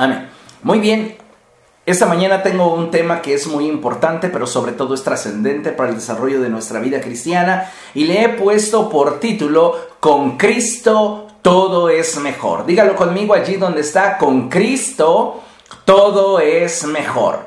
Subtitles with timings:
[0.00, 0.30] Amén.
[0.62, 1.14] Muy bien,
[1.84, 5.90] esta mañana tengo un tema que es muy importante, pero sobre todo es trascendente para
[5.90, 11.90] el desarrollo de nuestra vida cristiana y le he puesto por título Con Cristo todo
[11.90, 12.64] es mejor.
[12.64, 15.42] Dígalo conmigo allí donde está, con Cristo
[15.84, 17.40] todo es mejor.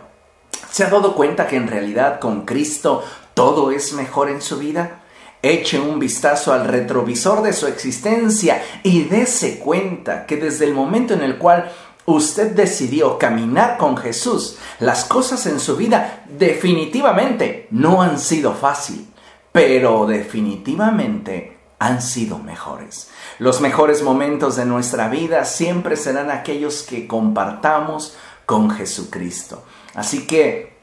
[0.69, 4.99] ¿Se ha dado cuenta que en realidad con Cristo todo es mejor en su vida?
[5.41, 11.15] Eche un vistazo al retrovisor de su existencia y dése cuenta que desde el momento
[11.15, 11.71] en el cual
[12.05, 19.07] usted decidió caminar con Jesús, las cosas en su vida definitivamente no han sido fácil,
[19.51, 23.09] pero definitivamente han sido mejores.
[23.39, 29.63] Los mejores momentos de nuestra vida siempre serán aquellos que compartamos con Jesucristo.
[29.93, 30.73] Así que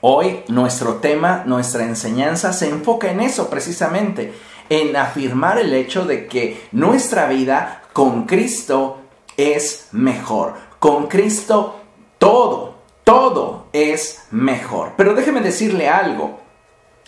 [0.00, 4.32] hoy nuestro tema, nuestra enseñanza se enfoca en eso precisamente,
[4.68, 8.99] en afirmar el hecho de que nuestra vida con Cristo
[9.40, 10.54] es mejor.
[10.78, 11.76] Con Cristo
[12.18, 14.92] todo, todo es mejor.
[14.96, 16.38] Pero déjeme decirle algo.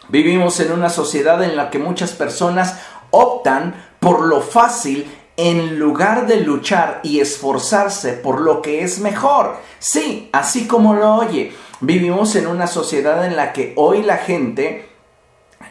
[0.08, 6.26] Vivimos en una sociedad en la que muchas personas optan por lo fácil en lugar
[6.26, 9.56] de luchar y esforzarse por lo que es mejor.
[9.78, 11.52] Sí, así como lo oye.
[11.80, 14.91] Vivimos en una sociedad en la que hoy la gente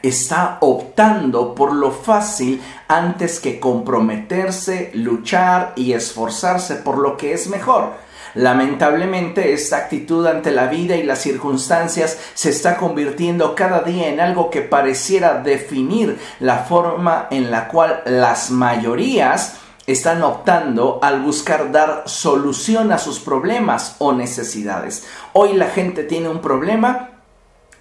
[0.04, 7.48] está optando por lo fácil antes que comprometerse, luchar y esforzarse por lo que es
[7.48, 7.94] mejor.
[8.34, 14.22] Lamentablemente esta actitud ante la vida y las circunstancias se está convirtiendo cada día en
[14.22, 21.72] algo que pareciera definir la forma en la cual las mayorías están optando al buscar
[21.72, 25.06] dar solución a sus problemas o necesidades.
[25.34, 27.11] Hoy la gente tiene un problema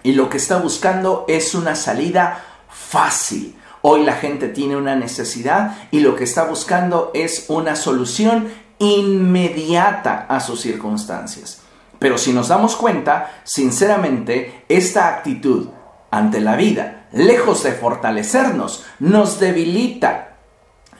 [0.03, 3.55] y lo que está buscando es una salida fácil.
[3.81, 10.25] Hoy la gente tiene una necesidad y lo que está buscando es una solución inmediata
[10.27, 11.61] a sus circunstancias.
[11.99, 15.69] Pero si nos damos cuenta, sinceramente, esta actitud
[16.09, 20.37] ante la vida, lejos de fortalecernos, nos debilita,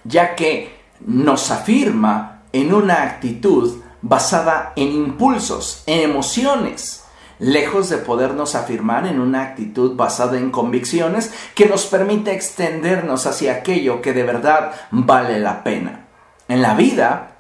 [0.04, 7.01] ya que nos afirma en una actitud basada en impulsos, en emociones
[7.42, 13.54] lejos de podernos afirmar en una actitud basada en convicciones que nos permite extendernos hacia
[13.54, 16.06] aquello que de verdad vale la pena.
[16.48, 17.32] En la vida,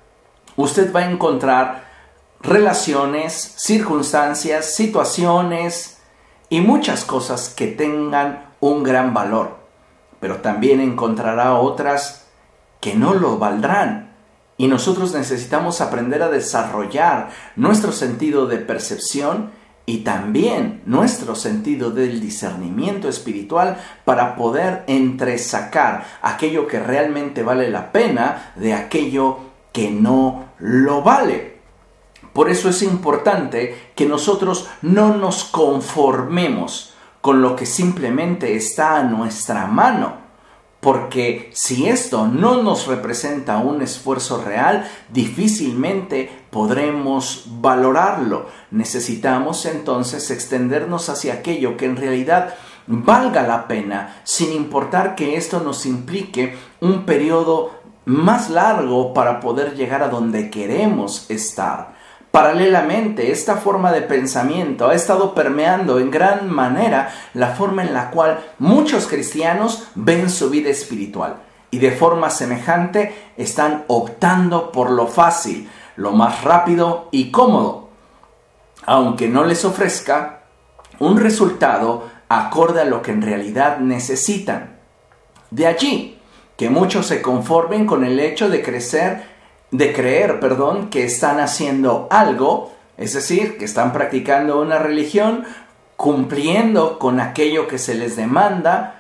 [0.55, 1.85] usted va a encontrar
[2.41, 5.99] relaciones, circunstancias, situaciones
[6.49, 9.57] y muchas cosas que tengan un gran valor,
[10.19, 12.25] pero también encontrará otras
[12.79, 14.15] que no lo valdrán.
[14.57, 19.60] Y nosotros necesitamos aprender a desarrollar nuestro sentido de percepción
[19.91, 27.91] y también nuestro sentido del discernimiento espiritual para poder entresacar aquello que realmente vale la
[27.91, 29.39] pena de aquello
[29.73, 31.59] que no lo vale.
[32.31, 39.03] Por eso es importante que nosotros no nos conformemos con lo que simplemente está a
[39.03, 40.21] nuestra mano,
[40.79, 48.47] porque si esto no nos representa un esfuerzo real, difícilmente podremos valorarlo.
[48.69, 52.53] Necesitamos entonces extendernos hacia aquello que en realidad
[52.87, 57.71] valga la pena, sin importar que esto nos implique un periodo
[58.05, 61.93] más largo para poder llegar a donde queremos estar.
[62.31, 68.09] Paralelamente, esta forma de pensamiento ha estado permeando en gran manera la forma en la
[68.09, 71.35] cual muchos cristianos ven su vida espiritual
[71.71, 77.89] y de forma semejante están optando por lo fácil, lo más rápido y cómodo,
[78.85, 80.41] aunque no les ofrezca
[80.99, 84.77] un resultado acorde a lo que en realidad necesitan.
[85.49, 86.19] De allí
[86.57, 89.31] que muchos se conformen con el hecho de crecer
[89.71, 95.45] de creer, perdón, que están haciendo algo, es decir, que están practicando una religión,
[95.95, 98.99] cumpliendo con aquello que se les demanda,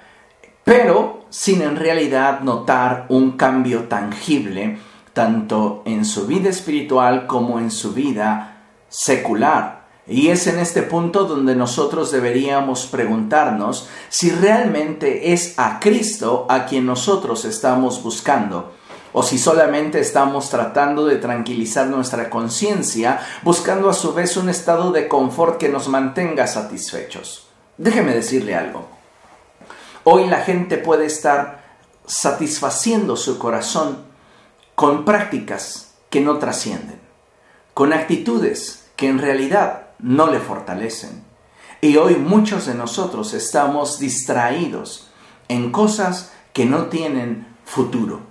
[0.63, 4.77] pero sin en realidad notar un cambio tangible,
[5.13, 9.81] tanto en su vida espiritual como en su vida secular.
[10.07, 16.65] Y es en este punto donde nosotros deberíamos preguntarnos si realmente es a Cristo a
[16.65, 18.73] quien nosotros estamos buscando
[19.13, 24.91] o si solamente estamos tratando de tranquilizar nuestra conciencia, buscando a su vez un estado
[24.91, 27.47] de confort que nos mantenga satisfechos.
[27.77, 28.87] Déjeme decirle algo.
[30.03, 31.61] Hoy la gente puede estar
[32.05, 34.10] satisfaciendo su corazón
[34.75, 36.99] con prácticas que no trascienden,
[37.73, 41.23] con actitudes que en realidad no le fortalecen.
[41.81, 45.09] Y hoy muchos de nosotros estamos distraídos
[45.47, 48.21] en cosas que no tienen futuro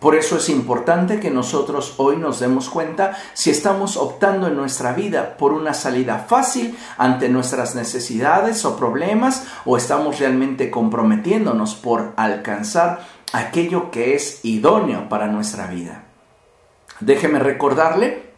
[0.00, 4.92] Por eso es importante que nosotros hoy nos demos cuenta si estamos optando en nuestra
[4.92, 12.12] vida por una salida fácil ante nuestras necesidades o problemas o estamos realmente comprometiéndonos por
[12.16, 16.04] alcanzar aquello que es idóneo para nuestra vida.
[17.00, 18.28] Déjeme recordarle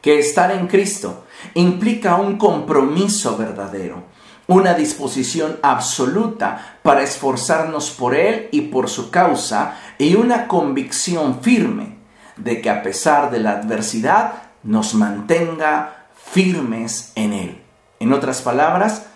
[0.00, 1.24] que estar en Cristo
[1.54, 4.04] implica un compromiso verdadero,
[4.46, 11.98] una disposición absoluta para esforzarnos por Él y por su causa y una convicción firme
[12.36, 14.32] de que a pesar de la adversidad
[14.62, 17.62] nos mantenga firmes en Él.
[18.00, 19.06] En otras palabras,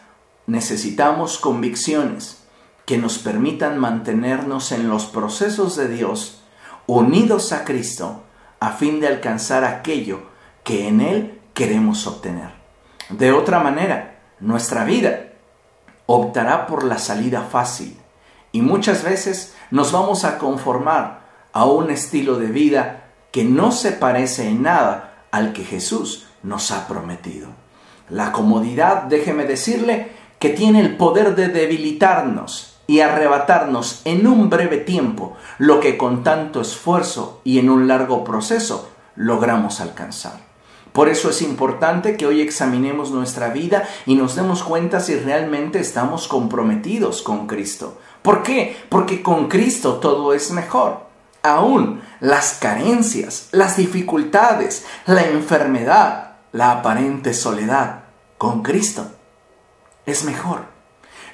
[0.47, 2.46] necesitamos convicciones
[2.87, 6.41] que nos permitan mantenernos en los procesos de Dios,
[6.87, 8.23] unidos a Cristo,
[8.61, 10.23] a fin de alcanzar aquello
[10.63, 12.51] que en Él queremos obtener.
[13.11, 15.33] De otra manera, nuestra vida
[16.07, 17.99] optará por la salida fácil
[18.53, 23.93] y muchas veces nos vamos a conformar a un estilo de vida que no se
[23.93, 27.49] parece en nada al que Jesús nos ha prometido.
[28.09, 34.79] La comodidad, déjeme decirle, que tiene el poder de debilitarnos y arrebatarnos en un breve
[34.79, 40.47] tiempo lo que con tanto esfuerzo y en un largo proceso logramos alcanzar.
[40.93, 45.79] Por eso es importante que hoy examinemos nuestra vida y nos demos cuenta si realmente
[45.79, 47.99] estamos comprometidos con Cristo.
[48.23, 48.77] ¿Por qué?
[48.89, 51.05] Porque con Cristo todo es mejor.
[51.43, 58.05] Aún las carencias, las dificultades, la enfermedad, la aparente soledad,
[58.39, 59.07] con Cristo
[60.07, 60.76] es mejor.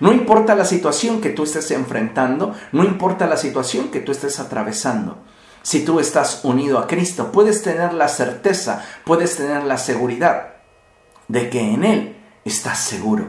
[0.00, 4.40] No importa la situación que tú estés enfrentando, no importa la situación que tú estés
[4.40, 5.18] atravesando.
[5.62, 10.54] Si tú estás unido a Cristo, puedes tener la certeza, puedes tener la seguridad
[11.28, 13.28] de que en Él estás seguro.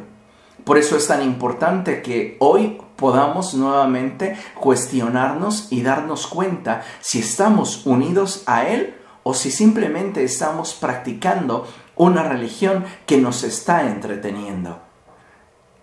[0.63, 7.85] Por eso es tan importante que hoy podamos nuevamente cuestionarnos y darnos cuenta si estamos
[7.85, 14.81] unidos a Él o si simplemente estamos practicando una religión que nos está entreteniendo.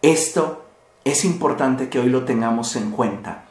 [0.02, 0.69] Esto
[1.10, 3.44] es importante que hoy lo tengamos en cuenta,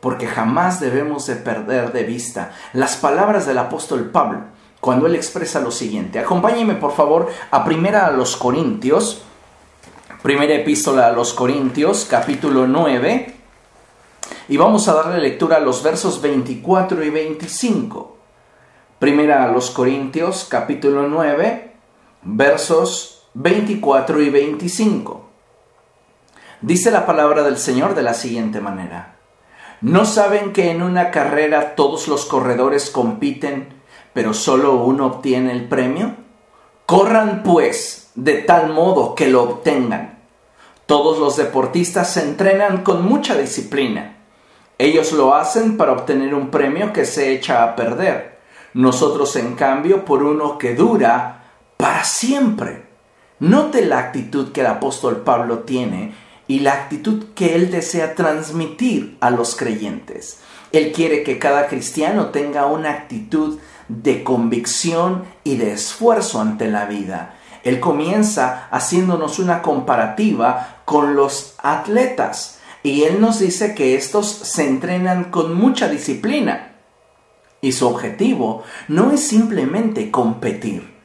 [0.00, 4.40] porque jamás debemos de perder de vista las palabras del apóstol Pablo
[4.80, 6.18] cuando él expresa lo siguiente.
[6.18, 9.22] Acompáñeme por favor a primera a los Corintios,
[10.22, 13.34] primera epístola a los Corintios, capítulo 9,
[14.48, 18.16] y vamos a darle lectura a los versos 24 y 25.
[18.98, 21.72] Primera a los Corintios, capítulo 9,
[22.22, 25.25] versos 24 y 25.
[26.62, 29.16] Dice la palabra del Señor de la siguiente manera.
[29.82, 33.68] ¿No saben que en una carrera todos los corredores compiten,
[34.14, 36.14] pero solo uno obtiene el premio?
[36.86, 40.18] Corran pues de tal modo que lo obtengan.
[40.86, 44.16] Todos los deportistas se entrenan con mucha disciplina.
[44.78, 48.38] Ellos lo hacen para obtener un premio que se echa a perder.
[48.72, 51.44] Nosotros, en cambio, por uno que dura
[51.76, 52.86] para siempre.
[53.40, 59.16] Note la actitud que el apóstol Pablo tiene y la actitud que Él desea transmitir
[59.20, 60.38] a los creyentes.
[60.72, 63.58] Él quiere que cada cristiano tenga una actitud
[63.88, 67.36] de convicción y de esfuerzo ante la vida.
[67.64, 74.66] Él comienza haciéndonos una comparativa con los atletas y él nos dice que estos se
[74.66, 76.76] entrenan con mucha disciplina
[77.60, 80.95] y su objetivo no es simplemente competir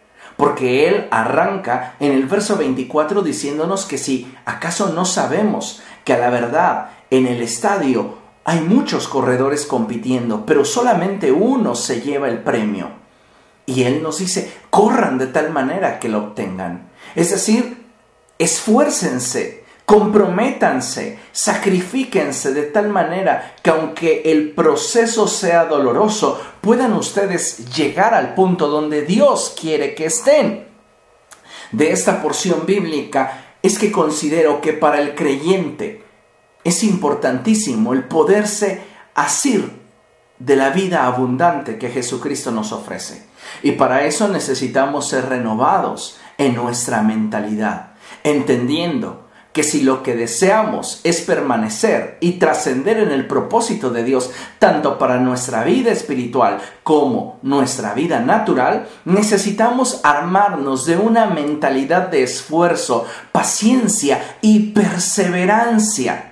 [0.42, 6.18] porque Él arranca en el verso 24 diciéndonos que si acaso no sabemos que a
[6.18, 12.40] la verdad en el estadio hay muchos corredores compitiendo, pero solamente uno se lleva el
[12.40, 12.90] premio.
[13.68, 16.90] Y Él nos dice, corran de tal manera que lo obtengan.
[17.14, 17.86] Es decir,
[18.40, 19.61] esfuércense
[19.92, 28.34] Comprométanse, sacrifíquense de tal manera que aunque el proceso sea doloroso, puedan ustedes llegar al
[28.34, 30.66] punto donde Dios quiere que estén.
[31.74, 36.06] De esta porción bíblica es que considero que para el creyente
[36.64, 38.82] es importantísimo el poderse
[39.14, 39.74] asir
[40.40, 43.26] de la vida abundante que Jesucristo nos ofrece.
[43.62, 47.92] Y para eso necesitamos ser renovados en nuestra mentalidad,
[48.24, 49.21] entendiendo
[49.54, 54.98] que si lo que deseamos es permanecer y trascender en el propósito de Dios, tanto
[54.98, 63.06] para nuestra vida espiritual como nuestra vida natural, necesitamos armarnos de una mentalidad de esfuerzo,
[63.32, 66.32] paciencia y perseverancia.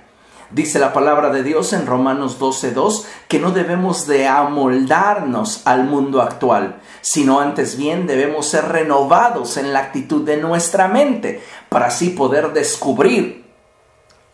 [0.52, 6.20] Dice la palabra de Dios en Romanos 12.2 que no debemos de amoldarnos al mundo
[6.20, 12.10] actual, sino antes bien debemos ser renovados en la actitud de nuestra mente para así
[12.10, 13.46] poder descubrir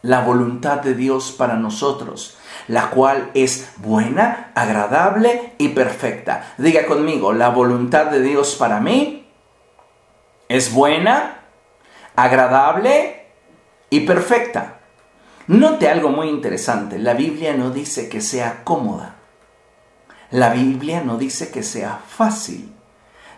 [0.03, 6.55] la voluntad de Dios para nosotros, la cual es buena, agradable y perfecta.
[6.59, 9.29] Diga conmigo, la voluntad de Dios para mí
[10.49, 11.43] es buena,
[12.15, 13.27] agradable
[13.91, 14.81] y perfecta.
[15.47, 19.17] Note algo muy interesante, la Biblia no dice que sea cómoda.
[20.31, 22.76] La Biblia no dice que sea fácil.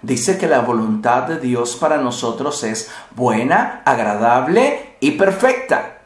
[0.03, 5.99] Dice que la voluntad de Dios para nosotros es buena, agradable y perfecta.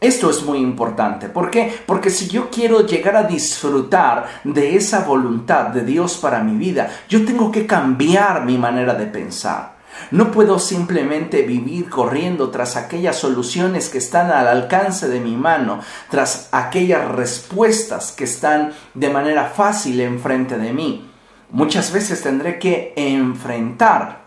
[0.00, 1.28] Esto es muy importante.
[1.28, 1.82] ¿Por qué?
[1.84, 6.90] Porque si yo quiero llegar a disfrutar de esa voluntad de Dios para mi vida,
[7.08, 9.80] yo tengo que cambiar mi manera de pensar.
[10.10, 15.80] No puedo simplemente vivir corriendo tras aquellas soluciones que están al alcance de mi mano,
[16.08, 21.09] tras aquellas respuestas que están de manera fácil enfrente de mí.
[21.52, 24.20] Muchas veces tendré que enfrentar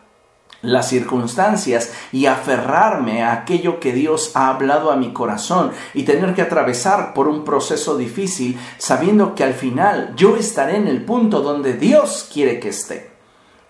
[0.61, 6.33] las circunstancias y aferrarme a aquello que Dios ha hablado a mi corazón y tener
[6.33, 11.41] que atravesar por un proceso difícil sabiendo que al final yo estaré en el punto
[11.41, 13.11] donde Dios quiere que esté.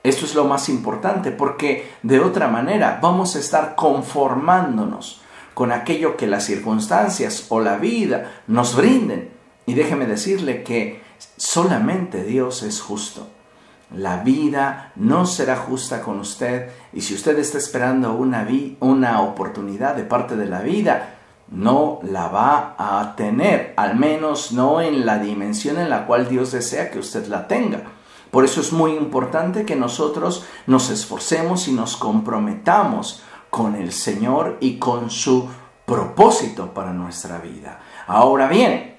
[0.04, 5.22] Esto es lo más importante porque de otra manera vamos a estar conformándonos
[5.54, 9.32] con aquello que las circunstancias o la vida nos brinden.
[9.66, 11.02] Y déjeme decirle que
[11.38, 13.30] solamente Dios es justo.
[13.94, 18.48] La vida no será justa con usted y si usted está esperando una,
[18.80, 21.16] una oportunidad de parte de la vida,
[21.50, 26.52] no la va a tener, al menos no en la dimensión en la cual Dios
[26.52, 27.84] desea que usted la tenga.
[28.32, 33.22] Por eso es muy importante que nosotros nos esforcemos y nos comprometamos
[33.52, 35.48] con el Señor y con su
[35.86, 37.80] propósito para nuestra vida.
[38.08, 38.96] Ahora bien,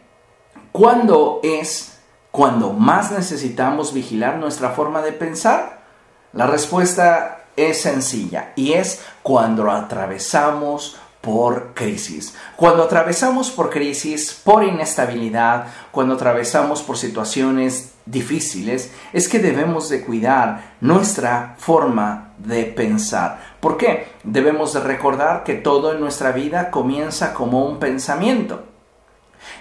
[0.71, 1.94] ¿cuándo es
[2.35, 5.85] cuando más necesitamos vigilar nuestra forma de pensar?
[6.33, 12.35] La respuesta es sencilla y es cuando atravesamos por crisis.
[12.57, 20.05] Cuando atravesamos por crisis, por inestabilidad, cuando atravesamos por situaciones difíciles, es que debemos de
[20.05, 23.39] cuidar nuestra forma de pensar.
[23.61, 24.09] ¿Por qué?
[24.25, 28.74] Debemos de recordar que todo en nuestra vida comienza como un pensamiento.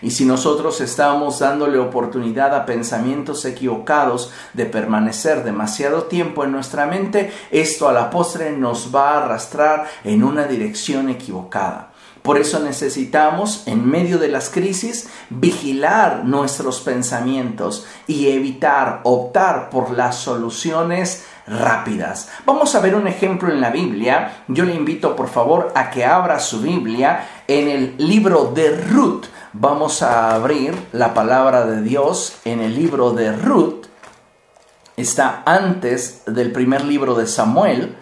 [0.02, 6.86] Y si nosotros estamos dándole oportunidad a pensamientos equivocados de permanecer demasiado tiempo en nuestra
[6.86, 11.94] mente, esto a la postre nos va a arrastrar en una dirección equivocada.
[12.24, 19.92] Por eso necesitamos, en medio de las crisis, vigilar nuestros pensamientos y evitar optar por
[19.92, 22.30] las soluciones rápidas.
[22.46, 24.44] Vamos a ver un ejemplo en la Biblia.
[24.48, 29.26] Yo le invito por favor a que abra su Biblia en el libro de Ruth.
[29.56, 33.86] Vamos a abrir la palabra de Dios en el libro de Ruth.
[34.98, 37.96] Está antes del primer libro de Samuel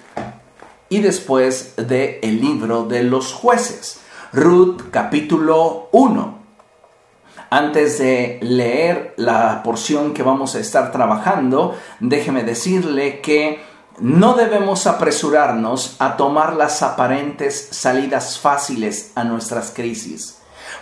[0.88, 4.00] y después del el libro de los jueces.
[4.31, 6.39] Ruth capítulo 1.
[7.50, 13.62] Antes de leer la porción que vamos a estar trabajando, déjeme decirle que
[14.00, 20.38] no debemos apresurarnos a tomar las aparentes salidas fáciles a nuestras crisis.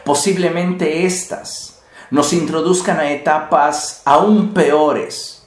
[0.09, 5.43] Posiblemente éstas nos introduzcan a etapas aún peores.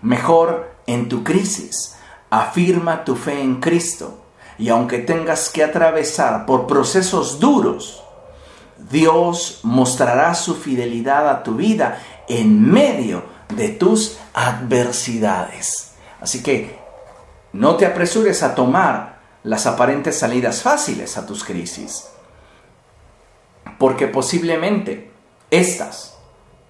[0.00, 1.96] Mejor en tu crisis,
[2.30, 4.22] afirma tu fe en Cristo
[4.58, 8.00] y aunque tengas que atravesar por procesos duros,
[8.78, 13.24] Dios mostrará su fidelidad a tu vida en medio
[13.56, 15.94] de tus adversidades.
[16.20, 16.78] Así que
[17.52, 22.04] no te apresures a tomar las aparentes salidas fáciles a tus crisis
[23.78, 25.10] porque posiblemente
[25.50, 26.16] estas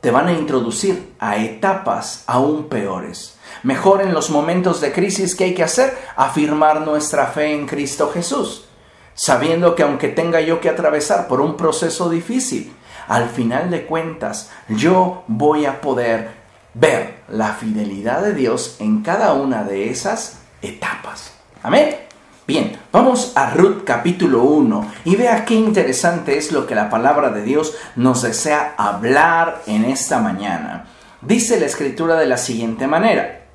[0.01, 3.39] te van a introducir a etapas aún peores.
[3.63, 8.11] Mejor en los momentos de crisis que hay que hacer, afirmar nuestra fe en Cristo
[8.13, 8.67] Jesús,
[9.15, 12.73] sabiendo que aunque tenga yo que atravesar por un proceso difícil,
[13.09, 16.31] al final de cuentas yo voy a poder
[16.75, 21.33] ver la fidelidad de Dios en cada una de esas etapas.
[21.63, 22.06] Amén.
[22.47, 27.31] Bien, vamos a Ruth capítulo 1 y vea qué interesante es lo que la palabra
[27.31, 30.87] de Dios nos desea hablar en esta mañana.
[31.23, 33.47] Dice la escritura de la siguiente manera.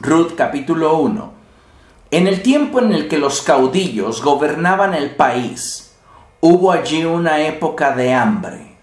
[0.00, 1.30] Ruth capítulo 1.
[2.10, 5.92] En el tiempo en el que los caudillos gobernaban el país,
[6.40, 8.78] hubo allí una época de hambre.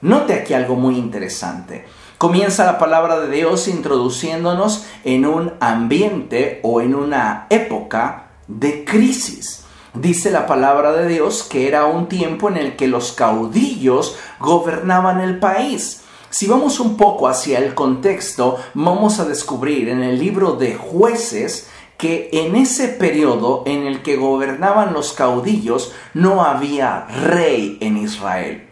[0.00, 1.84] Note aquí algo muy interesante.
[2.16, 9.64] Comienza la palabra de Dios introduciéndonos en un ambiente o en una época de crisis.
[9.94, 15.20] Dice la palabra de Dios que era un tiempo en el que los caudillos gobernaban
[15.20, 16.02] el país.
[16.28, 21.68] Si vamos un poco hacia el contexto, vamos a descubrir en el libro de jueces
[21.96, 28.68] que en ese periodo en el que gobernaban los caudillos no había rey en Israel.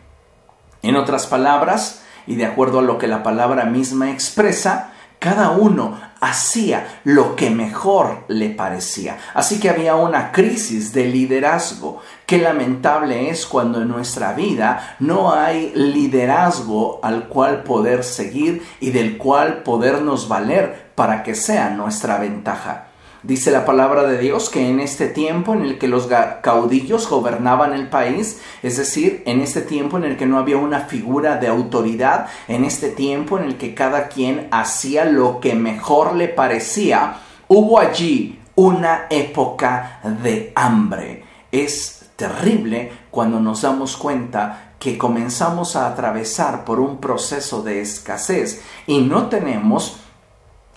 [0.83, 6.01] En otras palabras, Y de acuerdo a lo que la palabra misma expresa, cada uno
[6.25, 9.19] hacía lo que mejor le parecía.
[9.35, 12.01] Así que había una crisis de liderazgo.
[12.25, 18.91] Qué lamentable es cuando en nuestra vida no hay liderazgo al cual poder seguir y
[18.91, 22.94] del cual podernos valer para que sea nuestra ventaja.
[23.25, 26.11] Dice la palabra de Dios que en este tiempo en el que los
[26.43, 30.81] caudillos gobernaban el país, es decir, en este tiempo en el que no había una
[30.81, 36.15] figura de autoridad, en este tiempo en el que cada quien hacía lo que mejor
[36.17, 37.17] le parecía,
[37.49, 41.25] hubo allí una época de hambre.
[41.51, 48.61] Es terrible cuando nos damos cuenta que comenzamos a atravesar por un proceso de escasez
[48.87, 50.04] y no tenemos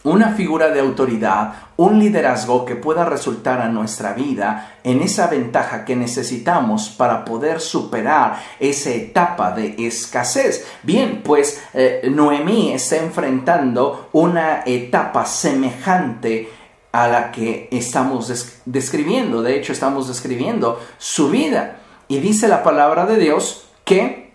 [0.04, 5.86] una figura de autoridad, un liderazgo que pueda resultar a nuestra vida en esa ventaja
[5.86, 10.66] que necesitamos para poder superar esa etapa de escasez.
[10.84, 16.50] Bien, pues eh, Noemí está enfrentando una etapa semejante
[16.92, 19.42] a la que estamos describiendo.
[19.42, 21.80] De hecho, estamos describiendo su vida.
[22.08, 24.27] Y dice la palabra de Dios que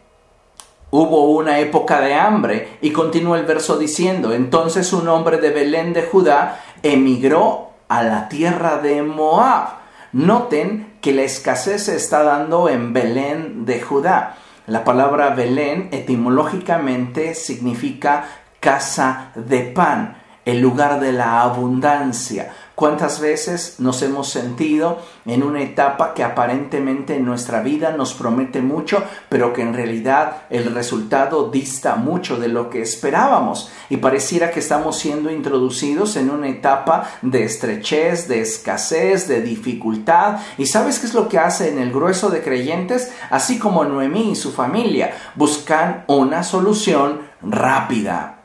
[0.94, 5.94] Hubo una época de hambre y continúa el verso diciendo, entonces un hombre de Belén
[5.94, 9.68] de Judá emigró a la tierra de Moab.
[10.12, 14.36] Noten que la escasez se está dando en Belén de Judá.
[14.66, 18.26] La palabra Belén etimológicamente significa
[18.60, 22.52] casa de pan, el lugar de la abundancia.
[22.74, 28.62] ¿Cuántas veces nos hemos sentido en una etapa que aparentemente en nuestra vida nos promete
[28.62, 33.70] mucho, pero que en realidad el resultado dista mucho de lo que esperábamos?
[33.90, 40.38] Y pareciera que estamos siendo introducidos en una etapa de estrechez, de escasez, de dificultad.
[40.56, 43.12] ¿Y sabes qué es lo que hace en el grueso de creyentes?
[43.28, 48.41] Así como Noemí y su familia buscan una solución rápida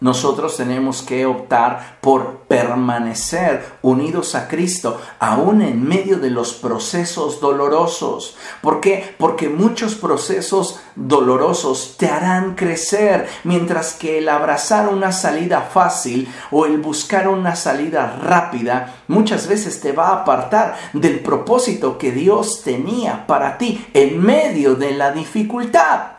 [0.00, 7.40] nosotros tenemos que optar por permanecer unidos a Cristo, aún en medio de los procesos
[7.40, 8.36] dolorosos.
[8.60, 9.14] ¿Por qué?
[9.18, 16.66] Porque muchos procesos dolorosos te harán crecer, mientras que el abrazar una salida fácil o
[16.66, 22.62] el buscar una salida rápida muchas veces te va a apartar del propósito que Dios
[22.62, 26.15] tenía para ti en medio de la dificultad.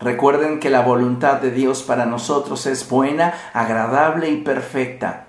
[0.00, 5.28] Recuerden que la voluntad de Dios para nosotros es buena, agradable y perfecta,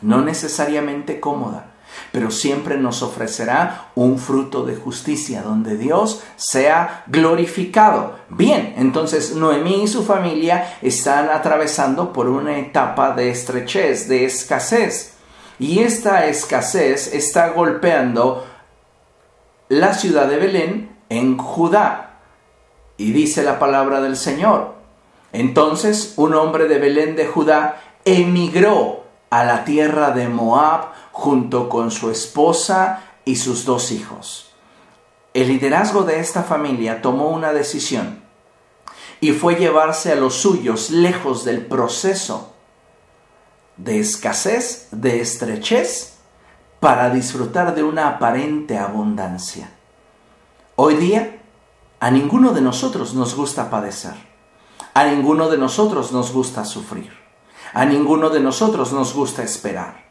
[0.00, 1.72] no necesariamente cómoda,
[2.10, 8.16] pero siempre nos ofrecerá un fruto de justicia donde Dios sea glorificado.
[8.30, 15.14] Bien, entonces Noemí y su familia están atravesando por una etapa de estrechez, de escasez,
[15.58, 18.46] y esta escasez está golpeando
[19.68, 22.09] la ciudad de Belén en Judá.
[23.00, 24.74] Y dice la palabra del Señor.
[25.32, 31.90] Entonces un hombre de Belén de Judá emigró a la tierra de Moab junto con
[31.90, 34.52] su esposa y sus dos hijos.
[35.32, 38.20] El liderazgo de esta familia tomó una decisión
[39.18, 42.52] y fue llevarse a los suyos lejos del proceso
[43.78, 46.18] de escasez, de estrechez,
[46.80, 49.70] para disfrutar de una aparente abundancia.
[50.76, 51.39] Hoy día
[52.00, 54.14] a ninguno de nosotros nos gusta padecer.
[54.94, 57.12] A ninguno de nosotros nos gusta sufrir.
[57.74, 60.08] A ninguno de nosotros nos gusta esperar.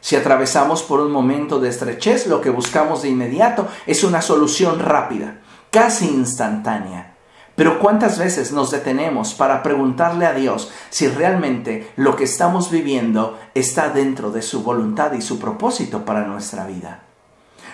[0.00, 4.80] Si atravesamos por un momento de estrechez, lo que buscamos de inmediato es una solución
[4.80, 5.40] rápida,
[5.70, 7.14] casi instantánea.
[7.54, 13.38] Pero ¿cuántas veces nos detenemos para preguntarle a Dios si realmente lo que estamos viviendo
[13.54, 17.09] está dentro de su voluntad y su propósito para nuestra vida?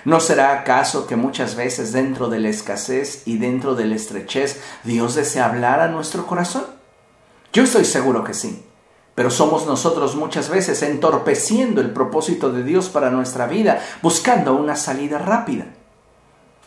[0.07, 4.63] ¿No será acaso que muchas veces dentro de la escasez y dentro de la estrechez
[4.85, 6.65] Dios desea hablar a nuestro corazón?
[7.53, 8.65] Yo estoy seguro que sí.
[9.17, 14.77] Pero somos nosotros muchas veces entorpeciendo el propósito de Dios para nuestra vida, buscando una
[14.77, 15.65] salida rápida.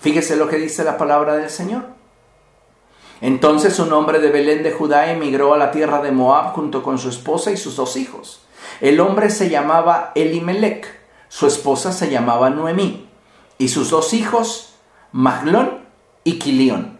[0.01, 1.85] Fíjese lo que dice la palabra del Señor.
[3.21, 6.99] Entonces un hombre de Belén de Judá emigró a la tierra de Moab junto con
[6.99, 8.41] su esposa y sus dos hijos.
[8.81, 10.85] El hombre se llamaba Elimelech,
[11.29, 13.08] su esposa se llamaba Noemí
[13.59, 14.73] y sus dos hijos,
[15.11, 15.85] Maglón
[16.23, 16.97] y Quilión,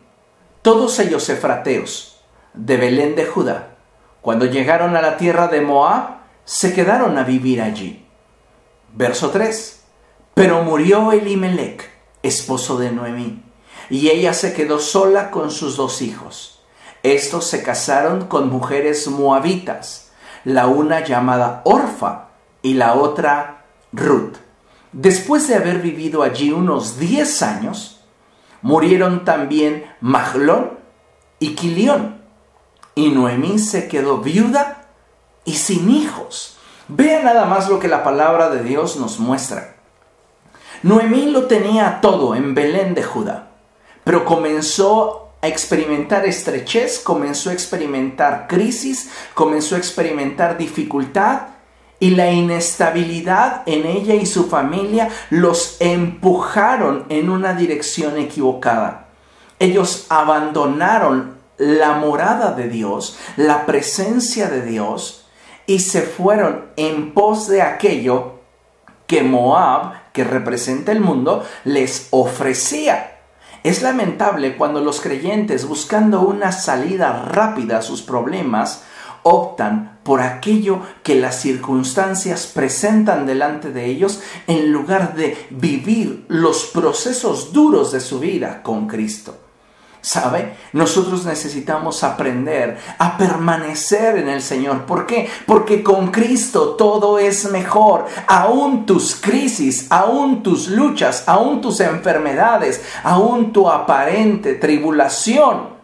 [0.61, 2.21] todos ellos efrateos,
[2.53, 3.77] de Belén de Judá.
[4.21, 8.05] Cuando llegaron a la tierra de Moab, se quedaron a vivir allí.
[8.93, 9.83] Verso 3.
[10.33, 11.89] Pero murió Elimelech,
[12.23, 13.41] esposo de Noemí,
[13.89, 16.61] y ella se quedó sola con sus dos hijos.
[17.03, 20.11] Estos se casaron con mujeres moabitas,
[20.43, 22.29] la una llamada Orfa
[22.61, 24.48] y la otra Ruth.
[24.91, 28.01] Después de haber vivido allí unos 10 años,
[28.61, 30.79] murieron también Maglón
[31.39, 32.21] y Quilión,
[32.95, 34.87] y Noemí se quedó viuda
[35.45, 36.57] y sin hijos.
[36.87, 39.75] Vean nada más lo que la palabra de Dios nos muestra.
[40.81, 43.51] Noemí lo tenía todo en Belén de Judá,
[44.03, 51.58] pero comenzó a experimentar estrechez, comenzó a experimentar crisis, comenzó a experimentar dificultad
[51.99, 59.07] y la inestabilidad en ella y su familia los empujaron en una dirección equivocada.
[59.59, 65.25] Ellos abandonaron la morada de Dios, la presencia de Dios,
[65.67, 68.39] y se fueron en pos de aquello
[69.05, 73.17] que Moab, que representa el mundo, les ofrecía.
[73.63, 78.83] Es lamentable cuando los creyentes, buscando una salida rápida a sus problemas,
[79.23, 86.65] optan por aquello que las circunstancias presentan delante de ellos en lugar de vivir los
[86.65, 89.37] procesos duros de su vida con Cristo.
[90.01, 90.55] ¿Sabe?
[90.71, 94.85] Nosotros necesitamos aprender a permanecer en el Señor.
[94.85, 95.29] ¿Por qué?
[95.45, 98.05] Porque con Cristo todo es mejor.
[98.27, 105.77] Aún tus crisis, aún tus luchas, aún tus enfermedades, aún tu aparente tribulación,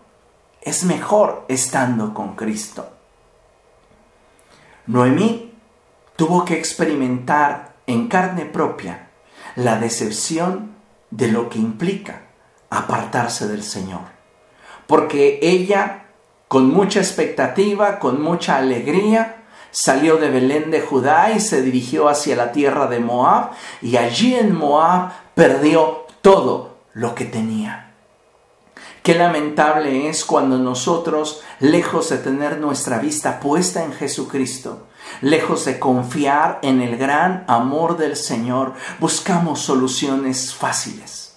[0.62, 2.94] es mejor estando con Cristo.
[4.88, 5.54] Noemí
[6.15, 9.10] tuvo que experimentar en carne propia
[9.56, 10.76] la decepción
[11.12, 12.24] de lo que implica
[12.69, 14.02] apartarse del Señor.
[14.88, 16.06] Porque ella,
[16.48, 22.36] con mucha expectativa, con mucha alegría, salió de Belén de Judá y se dirigió hacia
[22.36, 27.85] la tierra de Moab, y allí en Moab perdió todo lo que tenía.
[29.06, 34.88] Qué lamentable es cuando nosotros, lejos de tener nuestra vista puesta en Jesucristo,
[35.22, 41.36] lejos de confiar en el gran amor del Señor, buscamos soluciones fáciles.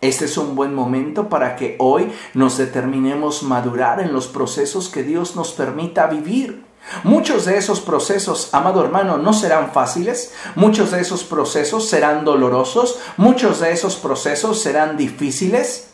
[0.00, 5.02] Este es un buen momento para que hoy nos determinemos madurar en los procesos que
[5.02, 6.64] Dios nos permita vivir.
[7.04, 12.98] Muchos de esos procesos, amado hermano, no serán fáciles, muchos de esos procesos serán dolorosos,
[13.18, 15.90] muchos de esos procesos serán difíciles,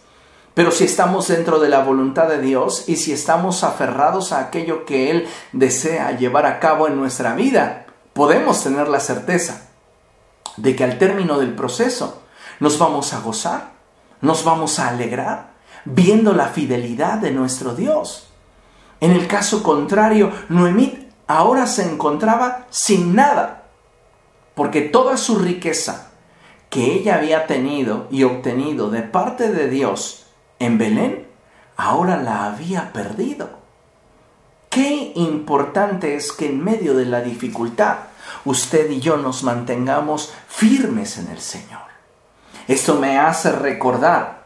[0.54, 4.84] pero si estamos dentro de la voluntad de Dios y si estamos aferrados a aquello
[4.84, 9.68] que Él desea llevar a cabo en nuestra vida, podemos tener la certeza
[10.58, 12.22] de que al término del proceso
[12.60, 13.72] nos vamos a gozar,
[14.20, 15.52] nos vamos a alegrar,
[15.84, 18.28] viendo la fidelidad de nuestro Dios.
[19.00, 23.64] En el caso contrario, Noemí ahora se encontraba sin nada,
[24.54, 26.10] porque toda su riqueza
[26.68, 30.21] que ella había tenido y obtenido de parte de Dios
[30.62, 31.26] en Belén,
[31.76, 33.50] ahora la había perdido.
[34.70, 37.96] Qué importante es que en medio de la dificultad
[38.44, 41.82] usted y yo nos mantengamos firmes en el Señor.
[42.68, 44.44] Esto me hace recordar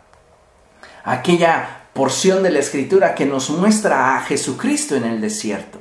[1.04, 5.78] aquella porción de la escritura que nos muestra a Jesucristo en el desierto.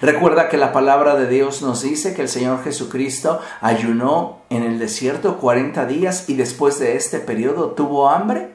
[0.00, 4.78] Recuerda que la palabra de Dios nos dice que el Señor Jesucristo ayunó en el
[4.78, 8.53] desierto 40 días y después de este periodo tuvo hambre.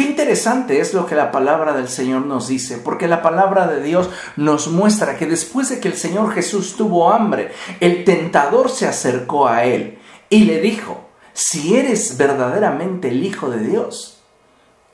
[0.00, 3.82] Qué interesante es lo que la palabra del Señor nos dice, porque la palabra de
[3.82, 8.86] Dios nos muestra que después de que el Señor Jesús tuvo hambre, el tentador se
[8.86, 9.98] acercó a él
[10.30, 14.22] y le dijo, si eres verdaderamente el Hijo de Dios,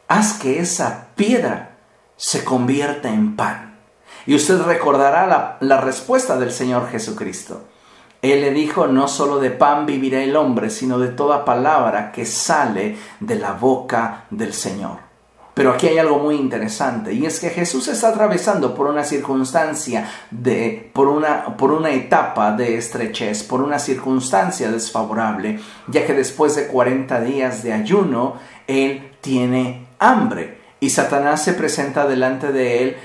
[0.09, 1.77] haz que esa piedra
[2.16, 3.79] se convierta en pan.
[4.27, 7.62] Y usted recordará la, la respuesta del Señor Jesucristo.
[8.32, 12.24] Él le dijo, no solo de pan vivirá el hombre, sino de toda palabra que
[12.24, 15.06] sale de la boca del Señor.
[15.56, 20.06] Pero aquí hay algo muy interesante y es que Jesús está atravesando por una circunstancia
[20.30, 26.56] de por una por una etapa de estrechez, por una circunstancia desfavorable, ya que después
[26.56, 28.34] de 40 días de ayuno
[28.66, 32.96] él tiene hambre y Satanás se presenta delante de él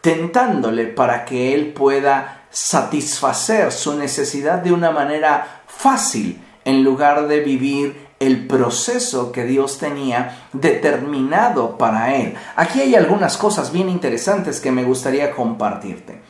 [0.00, 7.40] tentándole para que él pueda satisfacer su necesidad de una manera fácil en lugar de
[7.40, 12.34] vivir el proceso que Dios tenía determinado para él.
[12.56, 16.22] Aquí hay algunas cosas bien interesantes que me gustaría compartirte.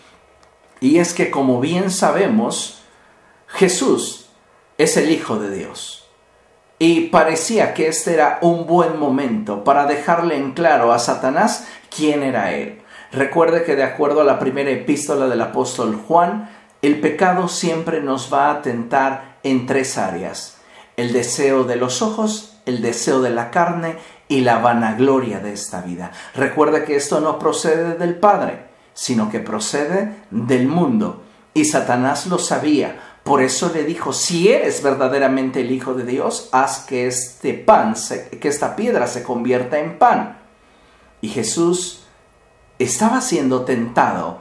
[0.81, 2.83] Y es que como bien sabemos,
[3.47, 4.29] Jesús
[4.79, 6.09] es el Hijo de Dios.
[6.81, 12.25] Y parecía que este era un buen momento para dejarle en claro a Satanás quién
[12.25, 12.83] era él.
[13.13, 16.51] Recuerde que de acuerdo a la primera epístola del apóstol Juan,
[16.83, 20.59] el pecado siempre nos va a tentar en tres áreas.
[20.97, 23.97] El deseo de los ojos, el deseo de la carne
[24.29, 26.11] y la vanagloria de esta vida.
[26.35, 31.23] Recuerde que esto no procede del Padre, sino que procede del mundo.
[31.55, 33.01] Y Satanás lo sabía.
[33.23, 37.95] Por eso le dijo, si eres verdaderamente el Hijo de Dios, haz que este pan,
[38.41, 40.39] que esta piedra se convierta en pan.
[41.21, 42.06] Y Jesús
[42.79, 44.39] estaba siendo tentado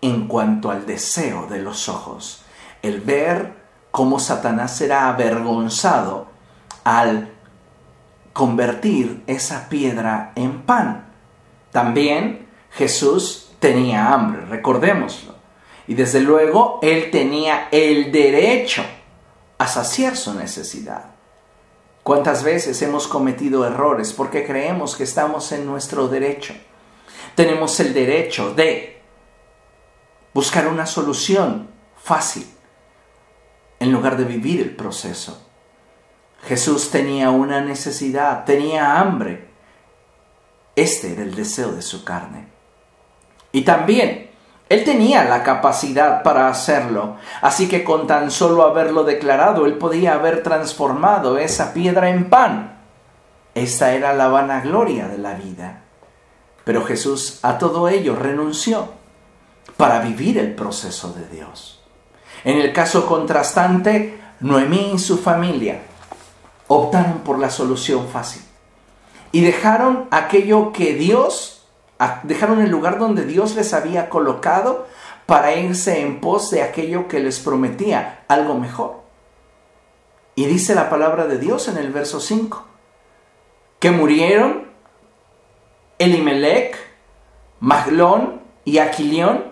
[0.00, 2.42] en cuanto al deseo de los ojos,
[2.82, 3.54] el ver
[3.90, 6.26] cómo Satanás será avergonzado
[6.84, 7.30] al
[8.32, 11.06] convertir esa piedra en pan.
[11.70, 15.34] También Jesús tenía hambre, recordémoslo.
[15.86, 18.84] Y desde luego él tenía el derecho
[19.58, 21.04] a saciar su necesidad.
[22.02, 26.54] ¿Cuántas veces hemos cometido errores porque creemos que estamos en nuestro derecho?
[27.34, 29.00] Tenemos el derecho de
[30.34, 32.46] buscar una solución fácil
[33.80, 35.48] en lugar de vivir el proceso.
[36.44, 39.48] Jesús tenía una necesidad, tenía hambre.
[40.74, 42.48] Este era el deseo de su carne.
[43.52, 44.30] Y también
[44.68, 50.14] él tenía la capacidad para hacerlo, así que con tan solo haberlo declarado, él podía
[50.14, 52.80] haber transformado esa piedra en pan.
[53.54, 55.81] Esta era la vanagloria de la vida.
[56.64, 58.88] Pero Jesús a todo ello renunció
[59.76, 61.80] para vivir el proceso de Dios.
[62.44, 65.82] En el caso contrastante, Noemí y su familia
[66.68, 68.42] optaron por la solución fácil
[69.30, 71.66] y dejaron aquello que Dios,
[72.24, 74.86] dejaron el lugar donde Dios les había colocado
[75.26, 79.02] para irse en pos de aquello que les prometía, algo mejor.
[80.34, 82.64] Y dice la palabra de Dios en el verso 5,
[83.78, 84.61] que murieron
[86.02, 86.76] Elimelech,
[87.60, 89.44] Maglón y Aquilión,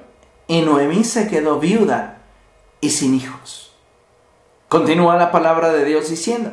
[0.46, 2.18] y Noemí se quedó viuda
[2.80, 3.72] y sin hijos.
[4.68, 6.52] Continúa la palabra de Dios diciendo,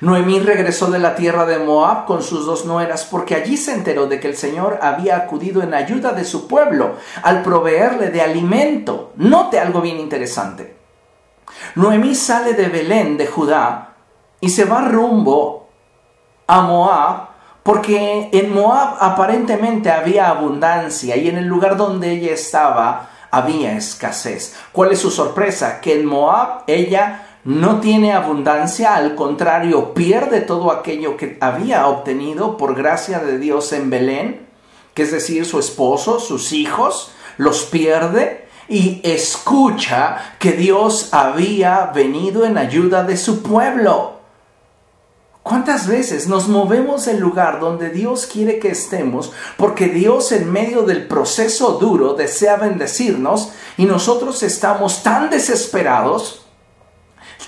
[0.00, 4.06] Noemí regresó de la tierra de Moab con sus dos nueras porque allí se enteró
[4.06, 9.12] de que el Señor había acudido en ayuda de su pueblo al proveerle de alimento.
[9.16, 10.76] Note algo bien interesante.
[11.76, 13.94] Noemí sale de Belén de Judá
[14.40, 15.68] y se va rumbo
[16.46, 17.35] a Moab
[17.66, 24.54] porque en Moab aparentemente había abundancia y en el lugar donde ella estaba había escasez.
[24.70, 25.80] ¿Cuál es su sorpresa?
[25.80, 32.56] Que en Moab ella no tiene abundancia, al contrario, pierde todo aquello que había obtenido
[32.56, 34.46] por gracia de Dios en Belén,
[34.94, 42.46] que es decir, su esposo, sus hijos, los pierde y escucha que Dios había venido
[42.46, 44.15] en ayuda de su pueblo.
[45.48, 50.82] ¿Cuántas veces nos movemos del lugar donde Dios quiere que estemos porque Dios en medio
[50.82, 56.44] del proceso duro desea bendecirnos y nosotros estamos tan desesperados,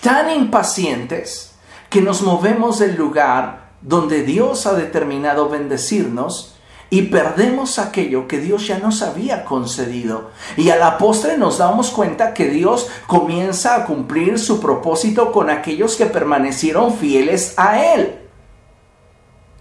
[0.00, 1.56] tan impacientes,
[1.90, 6.54] que nos movemos del lugar donde Dios ha determinado bendecirnos
[6.90, 10.30] y perdemos aquello que Dios ya nos había concedido.
[10.56, 15.50] Y a la postre nos damos cuenta que Dios comienza a cumplir su propósito con
[15.50, 18.18] aquellos que permanecieron fieles a Él.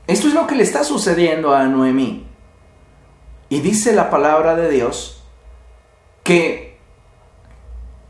[0.08, 2.26] Esto es lo que le está sucediendo a Noemí.
[3.50, 5.24] Y dice la palabra de Dios
[6.24, 6.78] que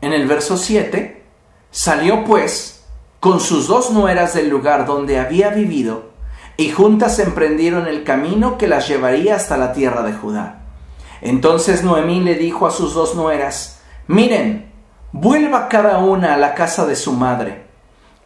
[0.00, 1.24] en el verso 7
[1.70, 2.84] salió pues
[3.20, 6.10] con sus dos nueras del lugar donde había vivido
[6.58, 10.58] y juntas emprendieron el camino que las llevaría hasta la tierra de Judá.
[11.20, 14.72] Entonces Noemí le dijo a sus dos nueras, miren,
[15.12, 17.62] vuelva cada una a la casa de su madre,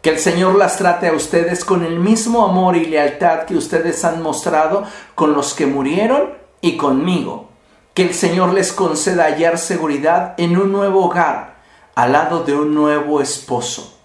[0.01, 4.03] que el Señor las trate a ustedes con el mismo amor y lealtad que ustedes
[4.03, 7.49] han mostrado con los que murieron y conmigo,
[7.93, 11.57] que el Señor les conceda hallar seguridad en un nuevo hogar,
[11.93, 13.95] al lado de un nuevo esposo.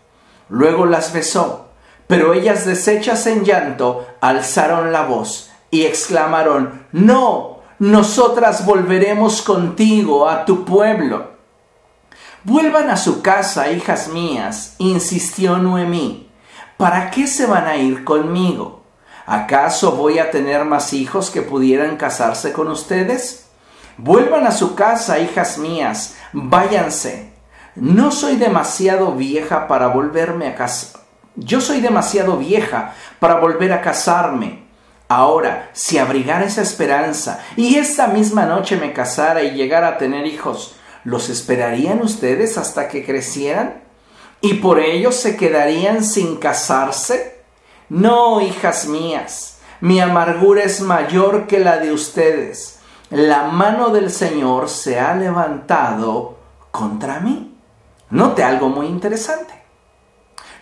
[0.51, 1.68] Luego las besó
[2.09, 10.45] pero ellas deshechas en llanto alzaron la voz y exclamaron, No, nosotras volveremos contigo a
[10.47, 11.37] tu pueblo.
[12.45, 16.31] Vuelvan a su casa, hijas mías, insistió Noemí.
[16.79, 18.85] ¿Para qué se van a ir conmigo?
[19.27, 23.49] ¿Acaso voy a tener más hijos que pudieran casarse con ustedes?
[23.99, 27.35] Vuelvan a su casa, hijas mías, váyanse.
[27.75, 30.99] No soy demasiado vieja para volverme a casa
[31.39, 34.67] yo soy demasiado vieja para volver a casarme.
[35.09, 40.27] Ahora, si abrigara esa esperanza y esta misma noche me casara y llegara a tener
[40.27, 40.75] hijos,
[41.05, 43.83] ¿los esperarían ustedes hasta que crecieran?
[44.41, 47.41] ¿Y por ello se quedarían sin casarse?
[47.89, 52.81] No, hijas mías, mi amargura es mayor que la de ustedes.
[53.11, 56.37] La mano del Señor se ha levantado
[56.71, 57.57] contra mí.
[58.11, 59.68] Note algo muy interesante.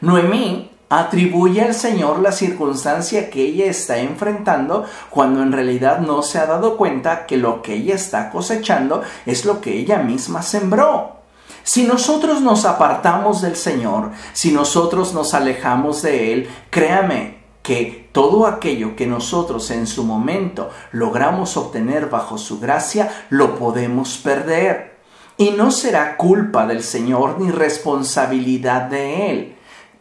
[0.01, 6.39] Noemí atribuye al Señor la circunstancia que ella está enfrentando cuando en realidad no se
[6.39, 11.17] ha dado cuenta que lo que ella está cosechando es lo que ella misma sembró.
[11.65, 18.47] Si nosotros nos apartamos del Señor, si nosotros nos alejamos de Él, créame que todo
[18.47, 24.99] aquello que nosotros en su momento logramos obtener bajo su gracia, lo podemos perder.
[25.37, 29.56] Y no será culpa del Señor ni responsabilidad de Él.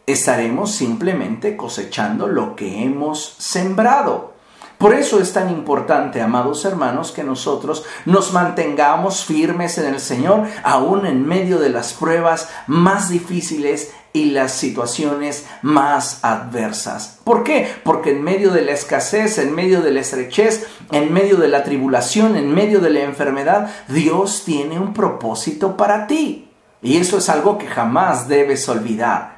[0.06, 4.34] Estaremos simplemente cosechando lo que hemos sembrado.
[4.78, 10.44] Por eso es tan importante, amados hermanos, que nosotros nos mantengamos firmes en el Señor,
[10.62, 17.18] aún en medio de las pruebas más difíciles y las situaciones más adversas.
[17.24, 17.68] ¿Por qué?
[17.82, 21.64] Porque en medio de la escasez, en medio de la estrechez, en medio de la
[21.64, 26.48] tribulación, en medio de la enfermedad, Dios tiene un propósito para ti.
[26.80, 29.35] Y eso es algo que jamás debes olvidar.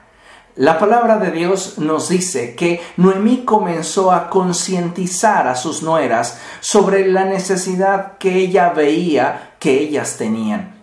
[0.59, 7.07] La palabra de Dios nos dice que Noemí comenzó a concientizar a sus nueras sobre
[7.07, 10.75] la necesidad que ella veía que ellas tenían.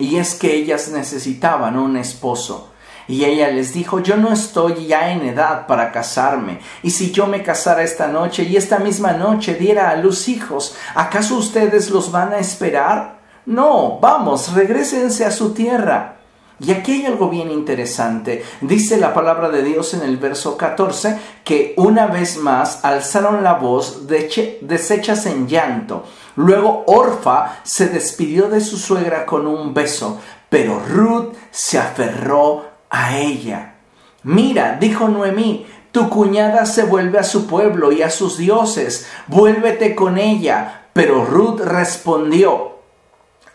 [0.00, 2.72] Y es que ellas necesitaban un esposo.
[3.06, 7.28] Y ella les dijo, yo no estoy ya en edad para casarme, y si yo
[7.28, 12.10] me casara esta noche y esta misma noche diera a luz hijos, ¿acaso ustedes los
[12.10, 13.20] van a esperar?
[13.46, 16.15] No, vamos, regresense a su tierra.
[16.58, 18.42] Y aquí hay algo bien interesante.
[18.62, 23.54] Dice la palabra de Dios en el verso 14 que una vez más alzaron la
[23.54, 26.04] voz deshechas en llanto.
[26.36, 33.18] Luego Orfa se despidió de su suegra con un beso, pero Ruth se aferró a
[33.18, 33.74] ella.
[34.22, 39.94] Mira, dijo Noemí, tu cuñada se vuelve a su pueblo y a sus dioses, vuélvete
[39.94, 40.88] con ella.
[40.92, 42.75] Pero Ruth respondió,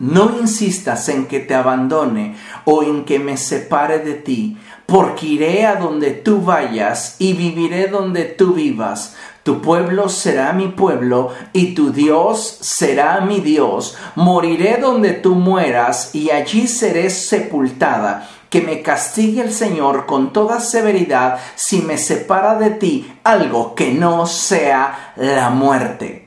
[0.01, 2.35] no insistas en que te abandone
[2.65, 7.87] o en que me separe de ti, porque iré a donde tú vayas y viviré
[7.87, 9.15] donde tú vivas.
[9.43, 13.95] Tu pueblo será mi pueblo y tu Dios será mi Dios.
[14.15, 18.27] Moriré donde tú mueras y allí seré sepultada.
[18.49, 23.93] Que me castigue el Señor con toda severidad si me separa de ti algo que
[23.93, 26.20] no sea la muerte.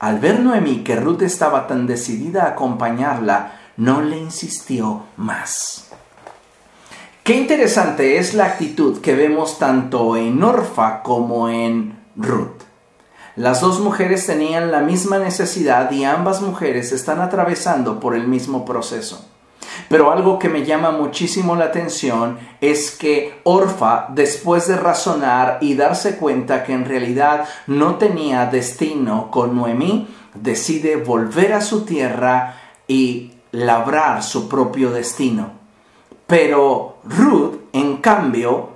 [0.00, 5.90] Al ver Noemí que Ruth estaba tan decidida a acompañarla, no le insistió más.
[7.22, 12.62] Qué interesante es la actitud que vemos tanto en Orfa como en Ruth.
[13.36, 18.64] Las dos mujeres tenían la misma necesidad y ambas mujeres están atravesando por el mismo
[18.64, 19.29] proceso.
[19.88, 25.74] Pero algo que me llama muchísimo la atención es que Orfa, después de razonar y
[25.74, 32.56] darse cuenta que en realidad no tenía destino con Noemí, decide volver a su tierra
[32.86, 35.52] y labrar su propio destino.
[36.26, 38.70] Pero Ruth, en cambio,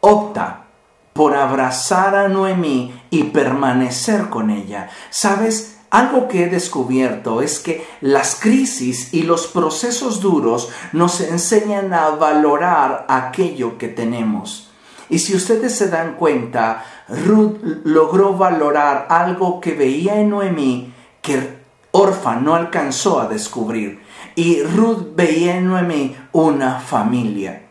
[0.00, 0.64] opta
[1.12, 4.88] por abrazar a Noemí y permanecer con ella.
[5.10, 5.77] ¿Sabes?
[5.90, 12.10] Algo que he descubierto es que las crisis y los procesos duros nos enseñan a
[12.10, 14.68] valorar aquello que tenemos.
[15.08, 21.58] Y si ustedes se dan cuenta, Ruth logró valorar algo que veía en Noemí que
[21.90, 24.02] Orfa no alcanzó a descubrir.
[24.34, 27.62] Y Ruth veía en Noemí una familia.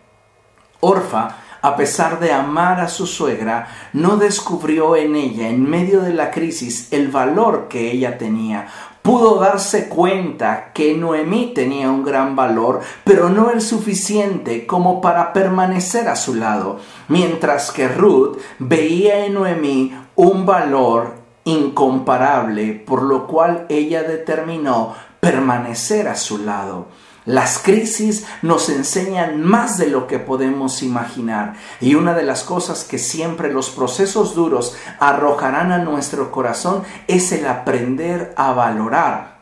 [0.80, 6.14] Orfa a pesar de amar a su suegra, no descubrió en ella, en medio de
[6.14, 8.68] la crisis, el valor que ella tenía.
[9.02, 15.34] Pudo darse cuenta que Noemí tenía un gran valor, pero no el suficiente como para
[15.34, 23.28] permanecer a su lado, mientras que Ruth veía en Noemí un valor incomparable, por lo
[23.28, 26.88] cual ella determinó permanecer a su lado.
[27.28, 32.86] Las crisis nos enseñan más de lo que podemos imaginar y una de las cosas
[32.86, 39.40] que siempre los procesos duros arrojarán a nuestro corazón es el aprender a valorar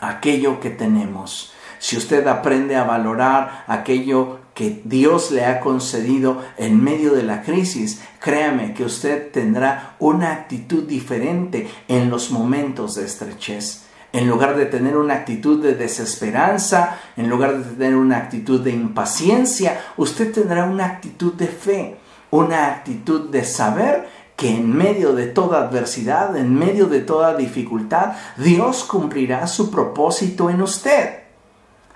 [0.00, 1.52] aquello que tenemos.
[1.80, 7.42] Si usted aprende a valorar aquello que Dios le ha concedido en medio de la
[7.42, 13.85] crisis, créame que usted tendrá una actitud diferente en los momentos de estrechez.
[14.16, 18.70] En lugar de tener una actitud de desesperanza, en lugar de tener una actitud de
[18.70, 21.98] impaciencia, usted tendrá una actitud de fe,
[22.30, 28.14] una actitud de saber que en medio de toda adversidad, en medio de toda dificultad,
[28.38, 31.25] Dios cumplirá su propósito en usted.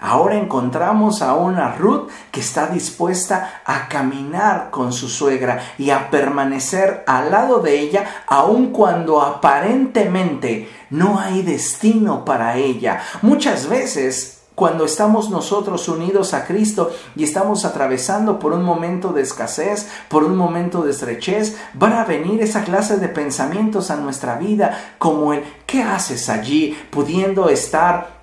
[0.00, 6.10] Ahora encontramos a una Ruth que está dispuesta a caminar con su suegra y a
[6.10, 13.00] permanecer al lado de ella aun cuando aparentemente no hay destino para ella.
[13.20, 19.22] Muchas veces cuando estamos nosotros unidos a Cristo y estamos atravesando por un momento de
[19.22, 24.36] escasez, por un momento de estrechez, van a venir esa clase de pensamientos a nuestra
[24.36, 28.19] vida como el ¿qué haces allí pudiendo estar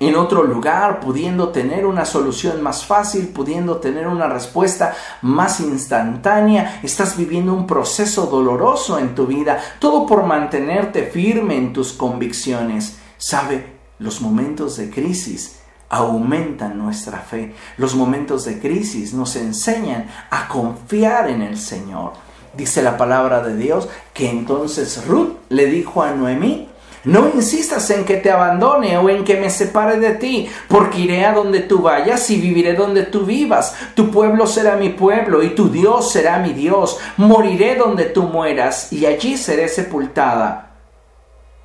[0.00, 6.80] en otro lugar, pudiendo tener una solución más fácil, pudiendo tener una respuesta más instantánea.
[6.82, 12.98] Estás viviendo un proceso doloroso en tu vida, todo por mantenerte firme en tus convicciones.
[13.18, 17.54] Sabe, los momentos de crisis aumentan nuestra fe.
[17.76, 22.14] Los momentos de crisis nos enseñan a confiar en el Señor.
[22.56, 26.69] Dice la palabra de Dios que entonces Ruth le dijo a Noemí,
[27.04, 31.24] no insistas en que te abandone o en que me separe de ti, porque iré
[31.24, 33.74] a donde tú vayas y viviré donde tú vivas.
[33.94, 36.98] Tu pueblo será mi pueblo y tu Dios será mi Dios.
[37.16, 40.72] Moriré donde tú mueras y allí seré sepultada.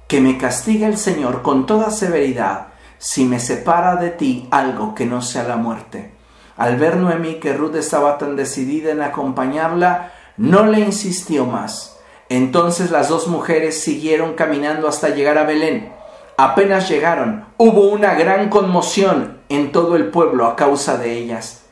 [0.08, 2.68] Que me castigue el Señor con toda severidad
[2.98, 6.14] si me separa de ti algo que no sea la muerte.
[6.56, 11.95] Al ver Noemí que Ruth estaba tan decidida en acompañarla, no le insistió más
[12.30, 15.92] entonces las dos mujeres siguieron caminando hasta llegar a Belén.
[16.38, 21.66] Apenas llegaron, hubo una gran conmoción en todo el pueblo a causa de ellas.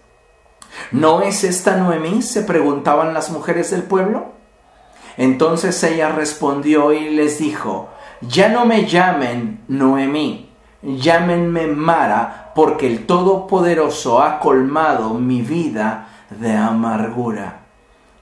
[0.92, 2.22] ¿No es esta Noemí?
[2.22, 4.34] se preguntaban las mujeres del pueblo.
[5.18, 7.90] Entonces ella respondió y les dijo,
[8.22, 10.50] ya no me llamen Noemí,
[10.82, 17.63] llámenme Mara, porque el Todopoderoso ha colmado mi vida de amargura.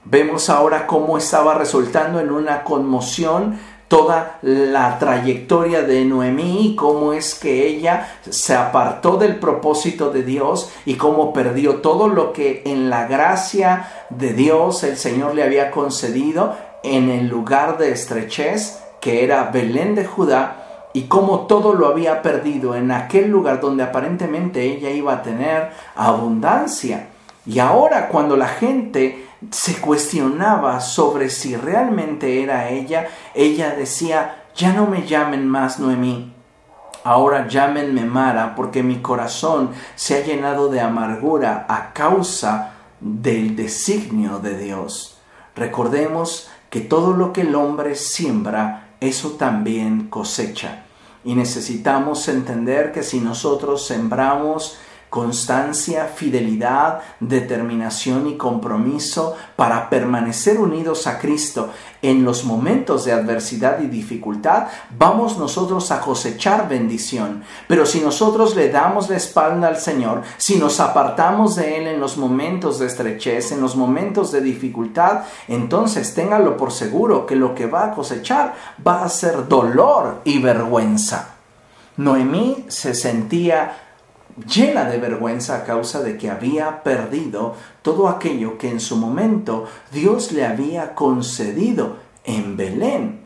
[0.04, 7.12] Vemos ahora cómo estaba resultando en una conmoción toda la trayectoria de Noemí y cómo
[7.12, 12.62] es que ella se apartó del propósito de Dios y cómo perdió todo lo que
[12.64, 18.82] en la gracia de Dios el Señor le había concedido en el lugar de estrechez
[19.00, 23.84] que era Belén de Judá y cómo todo lo había perdido en aquel lugar donde
[23.84, 27.08] aparentemente ella iba a tener abundancia.
[27.44, 34.72] Y ahora cuando la gente se cuestionaba sobre si realmente era ella, ella decía, ya
[34.72, 36.32] no me llamen más Noemí,
[37.04, 44.38] ahora llámenme Mara, porque mi corazón se ha llenado de amargura a causa del designio
[44.38, 45.18] de Dios.
[45.56, 50.84] Recordemos que todo lo que el hombre siembra, eso también cosecha.
[51.24, 54.78] Y necesitamos entender que si nosotros sembramos
[55.12, 61.68] constancia, fidelidad, determinación y compromiso para permanecer unidos a Cristo
[62.00, 67.44] en los momentos de adversidad y dificultad, vamos nosotros a cosechar bendición.
[67.68, 72.00] Pero si nosotros le damos la espalda al Señor, si nos apartamos de Él en
[72.00, 77.54] los momentos de estrechez, en los momentos de dificultad, entonces téngalo por seguro que lo
[77.54, 78.54] que va a cosechar
[78.84, 81.34] va a ser dolor y vergüenza.
[81.98, 83.91] Noemí se sentía
[84.36, 89.66] llena de vergüenza a causa de que había perdido todo aquello que en su momento
[89.90, 93.20] Dios le había concedido en Belén.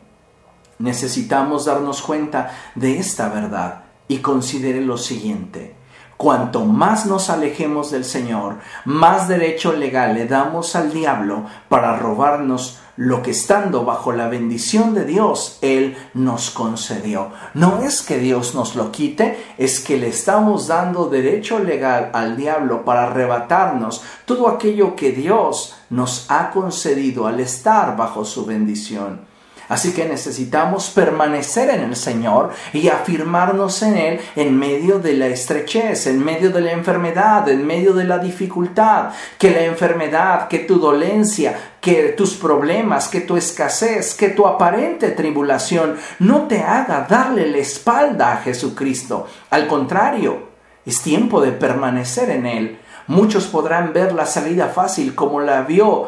[0.79, 5.75] Necesitamos darnos cuenta de esta verdad y considere lo siguiente.
[6.17, 12.79] Cuanto más nos alejemos del Señor, más derecho legal le damos al diablo para robarnos
[12.97, 17.31] lo que estando bajo la bendición de Dios, Él nos concedió.
[17.53, 22.35] No es que Dios nos lo quite, es que le estamos dando derecho legal al
[22.35, 29.36] diablo para arrebatarnos todo aquello que Dios nos ha concedido al estar bajo su bendición.
[29.69, 35.27] Así que necesitamos permanecer en el Señor y afirmarnos en Él en medio de la
[35.27, 39.09] estrechez, en medio de la enfermedad, en medio de la dificultad.
[39.37, 45.11] Que la enfermedad, que tu dolencia, que tus problemas, que tu escasez, que tu aparente
[45.11, 49.27] tribulación no te haga darle la espalda a Jesucristo.
[49.49, 50.47] Al contrario,
[50.85, 52.79] es tiempo de permanecer en Él.
[53.07, 56.07] Muchos podrán ver la salida fácil como la vio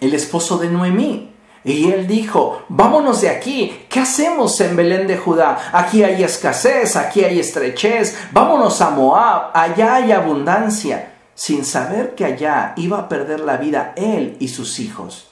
[0.00, 1.27] el esposo de Noemí
[1.72, 5.70] y él dijo, vámonos de aquí, ¿qué hacemos en Belén de Judá?
[5.72, 12.24] Aquí hay escasez, aquí hay estrechez, vámonos a Moab, allá hay abundancia, sin saber que
[12.24, 15.30] allá iba a perder la vida él y sus hijos.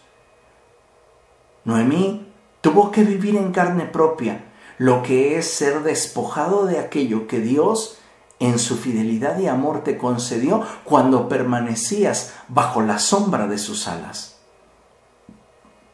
[1.64, 2.26] Noemí
[2.61, 4.45] tuvo que vivir en carne propia
[4.76, 7.97] lo que es ser despojado de aquello que Dios
[8.41, 14.36] en su fidelidad y amor te concedió cuando permanecías bajo la sombra de sus alas.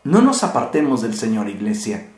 [0.04, 2.08] No nos apartemos del Señor, iglesia.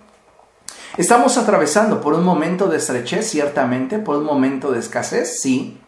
[0.96, 5.78] Estamos atravesando por un momento de estrechez, ciertamente, por un momento de escasez, sí,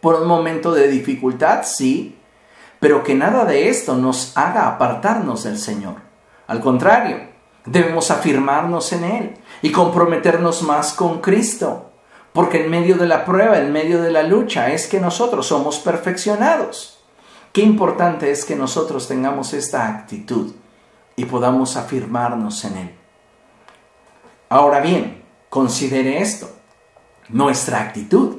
[0.00, 2.16] por un momento de dificultad, sí,
[2.78, 5.96] pero que nada de esto nos haga apartarnos del Señor.
[6.46, 7.16] Al contrario,
[7.64, 11.90] debemos afirmarnos en Él y comprometernos más con Cristo,
[12.32, 15.80] porque en medio de la prueba, en medio de la lucha, es que nosotros somos
[15.80, 17.00] perfeccionados.
[17.52, 20.52] Qué importante es que nosotros tengamos esta actitud
[21.16, 22.94] y podamos afirmarnos en Él.
[24.48, 26.50] Ahora bien, considere esto.
[27.28, 28.36] Nuestra actitud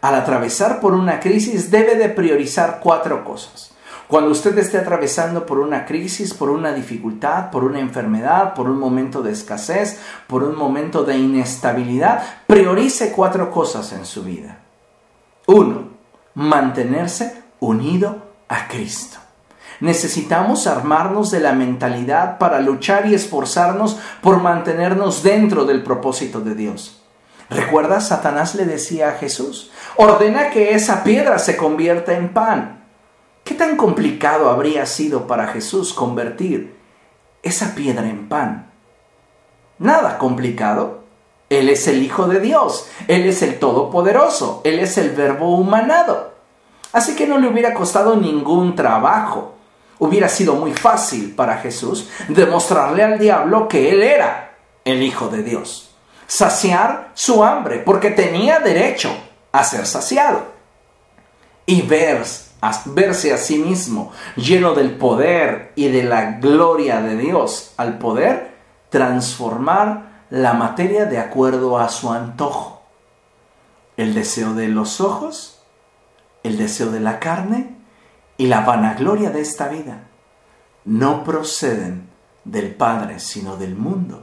[0.00, 3.72] al atravesar por una crisis debe de priorizar cuatro cosas.
[4.08, 8.78] Cuando usted esté atravesando por una crisis, por una dificultad, por una enfermedad, por un
[8.78, 9.98] momento de escasez,
[10.28, 14.60] por un momento de inestabilidad, priorice cuatro cosas en su vida.
[15.46, 15.88] Uno,
[16.34, 19.18] mantenerse unido a Cristo.
[19.80, 26.54] Necesitamos armarnos de la mentalidad para luchar y esforzarnos por mantenernos dentro del propósito de
[26.54, 27.02] Dios.
[27.50, 28.00] ¿Recuerda?
[28.00, 32.84] Satanás le decía a Jesús, ordena que esa piedra se convierta en pan.
[33.44, 36.76] ¿Qué tan complicado habría sido para Jesús convertir
[37.42, 38.72] esa piedra en pan?
[39.78, 41.04] Nada complicado.
[41.48, 46.32] Él es el Hijo de Dios, Él es el Todopoderoso, Él es el Verbo humanado.
[46.92, 49.55] Así que no le hubiera costado ningún trabajo.
[49.98, 54.52] Hubiera sido muy fácil para Jesús demostrarle al diablo que Él era
[54.84, 55.90] el Hijo de Dios.
[56.26, 59.10] Saciar su hambre, porque tenía derecho
[59.52, 60.44] a ser saciado.
[61.64, 62.24] Y ver,
[62.86, 68.54] verse a sí mismo lleno del poder y de la gloria de Dios, al poder
[68.90, 72.82] transformar la materia de acuerdo a su antojo.
[73.96, 75.60] El deseo de los ojos,
[76.42, 77.75] el deseo de la carne
[78.36, 80.04] y la vanagloria de esta vida
[80.84, 82.08] no proceden
[82.44, 84.22] del Padre, sino del mundo.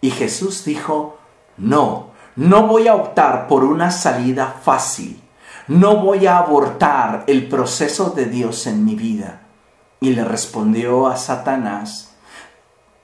[0.00, 1.18] Y Jesús dijo,
[1.56, 5.20] no, no voy a optar por una salida fácil,
[5.68, 9.42] no voy a abortar el proceso de Dios en mi vida.
[10.00, 12.14] Y le respondió a Satanás,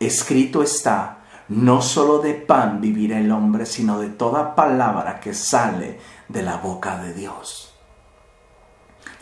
[0.01, 1.18] escrito está,
[1.49, 6.57] no solo de pan vivirá el hombre, sino de toda palabra que sale de la
[6.57, 7.68] boca de Dios.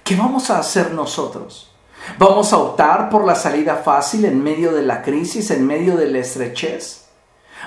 [0.07, 1.73] ¿Qué vamos a hacer nosotros?
[2.17, 6.09] ¿Vamos a optar por la salida fácil en medio de la crisis, en medio de
[6.09, 7.09] la estrechez?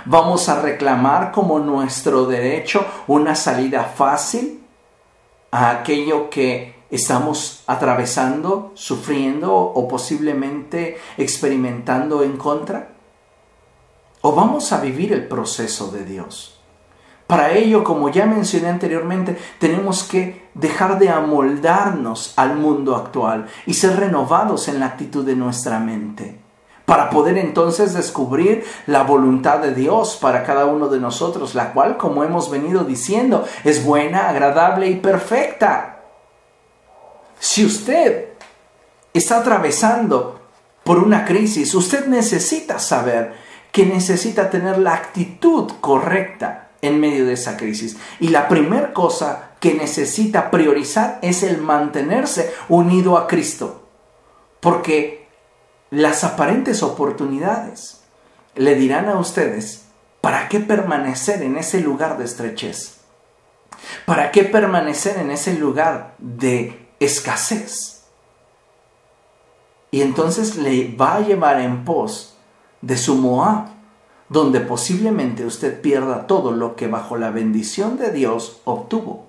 [0.06, 4.64] ¿Vamos a reclamar como nuestro derecho una salida fácil
[5.52, 12.94] a aquello que estamos atravesando, sufriendo o posiblemente experimentando en contra?
[14.22, 16.59] ¿O vamos a vivir el proceso de Dios?
[17.30, 23.76] Para ello, como ya mencioné anteriormente, tenemos que dejar de amoldarnos al mundo actual y
[23.76, 26.40] ser renovados en la actitud de nuestra mente,
[26.86, 31.98] para poder entonces descubrir la voluntad de Dios para cada uno de nosotros, la cual,
[31.98, 36.00] como hemos venido diciendo, es buena, agradable y perfecta.
[37.38, 38.30] Si usted
[39.14, 40.40] está atravesando
[40.84, 43.34] por una crisis, usted necesita saber
[43.72, 47.98] que necesita tener la actitud correcta en medio de esa crisis.
[48.20, 53.88] Y la primera cosa que necesita priorizar es el mantenerse unido a Cristo.
[54.60, 55.28] Porque
[55.90, 58.02] las aparentes oportunidades
[58.56, 59.86] le dirán a ustedes,
[60.22, 62.98] ¿para qué permanecer en ese lugar de estrechez?
[64.06, 68.04] ¿Para qué permanecer en ese lugar de escasez?
[69.92, 72.38] Y entonces le va a llevar en pos
[72.82, 73.79] de su Moab
[74.30, 79.26] donde posiblemente usted pierda todo lo que bajo la bendición de Dios obtuvo.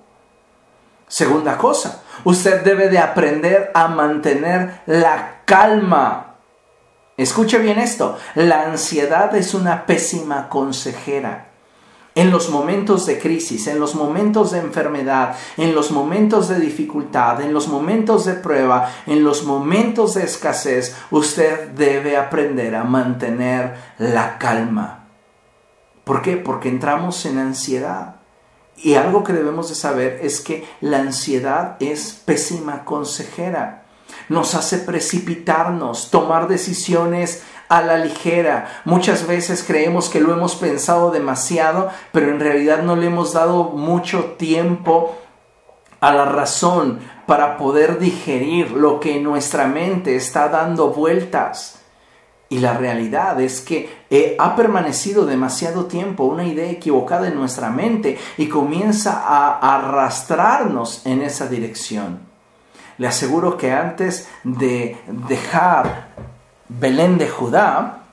[1.07, 6.37] Segunda cosa, usted debe de aprender a mantener la calma.
[7.17, 11.50] Escuche bien esto, la ansiedad es una pésima consejera.
[12.13, 17.39] En los momentos de crisis, en los momentos de enfermedad, en los momentos de dificultad,
[17.41, 23.75] en los momentos de prueba, en los momentos de escasez, usted debe aprender a mantener
[23.97, 25.05] la calma.
[26.03, 26.35] ¿Por qué?
[26.35, 28.15] Porque entramos en ansiedad.
[28.75, 33.85] Y algo que debemos de saber es que la ansiedad es pésima consejera.
[34.27, 38.81] Nos hace precipitarnos, tomar decisiones a la ligera.
[38.83, 43.63] Muchas veces creemos que lo hemos pensado demasiado, pero en realidad no le hemos dado
[43.63, 45.15] mucho tiempo
[46.01, 51.79] a la razón para poder digerir lo que nuestra mente está dando vueltas.
[52.49, 57.69] Y la realidad es que eh, ha permanecido demasiado tiempo una idea equivocada en nuestra
[57.69, 62.19] mente y comienza a arrastrarnos en esa dirección.
[62.97, 66.09] Le aseguro que antes de dejar
[66.79, 68.03] Belén de Judá,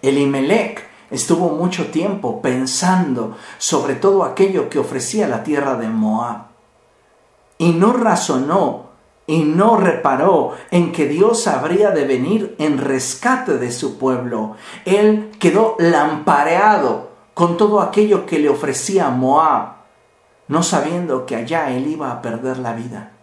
[0.00, 6.46] Elimelech estuvo mucho tiempo pensando sobre todo aquello que ofrecía la tierra de Moab
[7.58, 8.86] y no razonó
[9.26, 14.56] y no reparó en que Dios habría de venir en rescate de su pueblo.
[14.86, 19.74] Él quedó lampareado con todo aquello que le ofrecía Moab,
[20.48, 23.15] no sabiendo que allá él iba a perder la vida.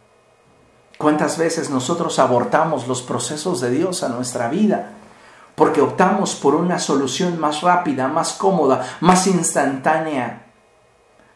[0.98, 4.92] ¿Cuántas veces nosotros abortamos los procesos de Dios a nuestra vida?
[5.56, 10.44] Porque optamos por una solución más rápida, más cómoda, más instantánea.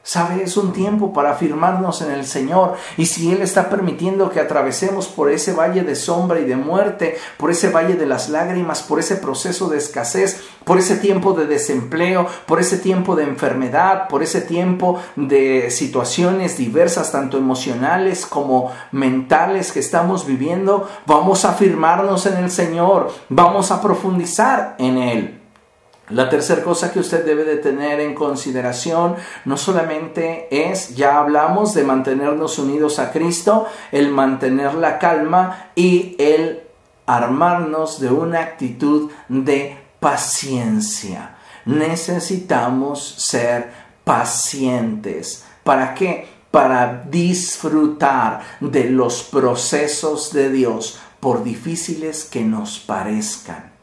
[0.03, 0.41] ¿Sabe?
[0.41, 2.75] Es un tiempo para afirmarnos en el Señor.
[2.95, 7.17] Y si Él está permitiendo que atravesemos por ese valle de sombra y de muerte,
[7.35, 11.47] por ese valle de las lágrimas, por ese proceso de escasez, por ese tiempo de
[11.47, 18.71] desempleo, por ese tiempo de enfermedad, por ese tiempo de situaciones diversas, tanto emocionales como
[18.91, 25.41] mentales que estamos viviendo, vamos a afirmarnos en el Señor, vamos a profundizar en Él.
[26.09, 29.15] La tercera cosa que usted debe de tener en consideración
[29.45, 36.15] no solamente es, ya hablamos de mantenernos unidos a Cristo, el mantener la calma y
[36.19, 36.63] el
[37.05, 41.37] armarnos de una actitud de paciencia.
[41.65, 43.71] Necesitamos ser
[44.03, 45.43] pacientes.
[45.63, 46.27] ¿Para qué?
[46.51, 53.76] Para disfrutar de los procesos de Dios, por difíciles que nos parezcan.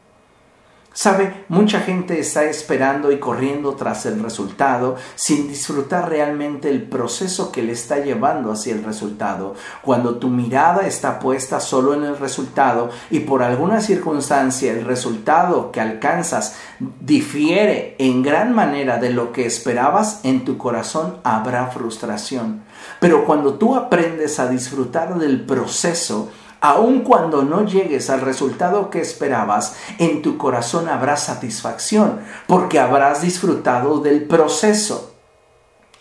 [0.97, 7.51] Sabe, mucha gente está esperando y corriendo tras el resultado sin disfrutar realmente el proceso
[7.51, 9.55] que le está llevando hacia el resultado.
[9.81, 15.69] Cuando tu mirada está puesta solo en el resultado y por alguna circunstancia el resultado
[15.69, 16.55] que alcanzas
[17.01, 22.63] difiere en gran manera de lo que esperabas, en tu corazón habrá frustración.
[23.01, 26.31] Pero cuando tú aprendes a disfrutar del proceso,
[26.65, 33.21] Aun cuando no llegues al resultado que esperabas, en tu corazón habrá satisfacción, porque habrás
[33.21, 35.13] disfrutado del proceso.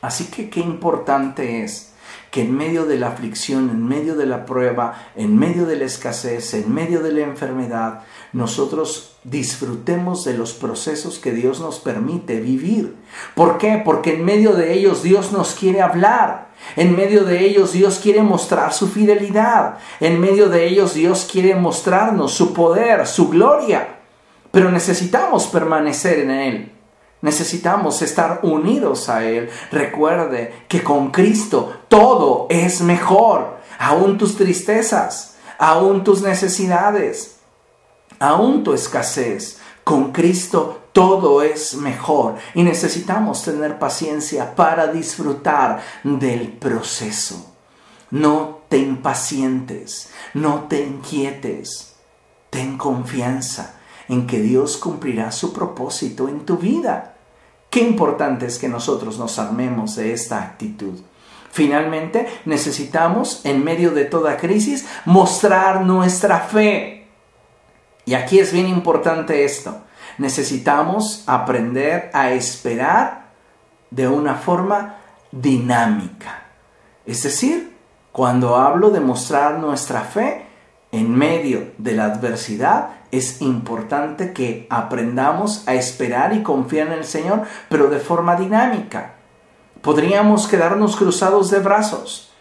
[0.01, 1.93] Así que qué importante es
[2.31, 5.85] que en medio de la aflicción, en medio de la prueba, en medio de la
[5.85, 8.01] escasez, en medio de la enfermedad,
[8.33, 12.97] nosotros disfrutemos de los procesos que Dios nos permite vivir.
[13.35, 13.83] ¿Por qué?
[13.85, 16.44] Porque en medio de ellos Dios nos quiere hablar.
[16.77, 19.79] En medio de ellos Dios quiere mostrar su fidelidad.
[20.01, 24.01] En medio de ellos Dios quiere mostrarnos su poder, su gloria.
[24.51, 26.73] Pero necesitamos permanecer en Él.
[27.21, 29.49] Necesitamos estar unidos a Él.
[29.73, 33.57] Recuerde que con Cristo todo es mejor.
[33.79, 37.41] Aún tus tristezas, aún tus necesidades,
[38.19, 39.59] aún tu escasez.
[39.85, 47.53] Con Cristo todo es mejor y necesitamos tener paciencia para disfrutar del proceso.
[48.13, 51.97] No te impacientes, no te inquietes,
[52.49, 53.75] ten confianza
[54.09, 57.17] en que Dios cumplirá su propósito en tu vida.
[57.71, 61.01] Qué importante es que nosotros nos armemos de esta actitud.
[61.51, 67.09] Finalmente, necesitamos, en medio de toda crisis, mostrar nuestra fe.
[68.07, 69.81] Y aquí es bien importante esto
[70.19, 73.33] necesitamos aprender a esperar
[73.91, 74.97] de una forma
[75.31, 76.43] dinámica.
[77.07, 77.77] Es decir,
[78.13, 80.47] cuando hablo de mostrar nuestra fe
[80.93, 87.05] en medio de la adversidad, es importante que aprendamos a esperar y confiar en el
[87.05, 89.15] Señor, pero de forma dinámica.
[89.83, 92.33] Podríamos quedarnos cruzados de brazos,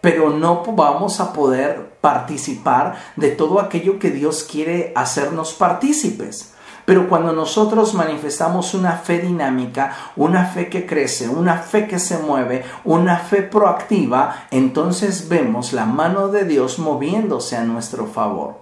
[0.00, 6.51] pero no vamos a poder participar de todo aquello que Dios quiere hacernos partícipes.
[6.84, 12.18] Pero cuando nosotros manifestamos una fe dinámica, una fe que crece, una fe que se
[12.18, 18.60] mueve, una fe proactiva, entonces vemos la mano de Dios moviéndose a nuestro favor.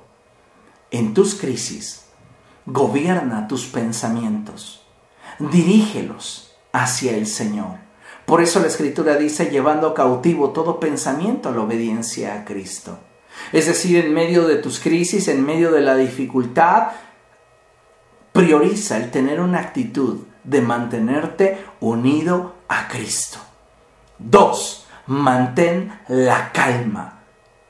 [0.90, 2.06] En tus crisis,
[2.66, 4.84] gobierna tus pensamientos,
[5.38, 7.78] dirígelos hacia el Señor.
[8.26, 12.98] Por eso la Escritura dice, llevando cautivo todo pensamiento a la obediencia a Cristo.
[13.52, 16.88] Es decir, en medio de tus crisis, en medio de la dificultad,
[18.40, 23.38] prioriza el tener una actitud de mantenerte unido a Cristo.
[24.18, 27.18] Dos, mantén la calma.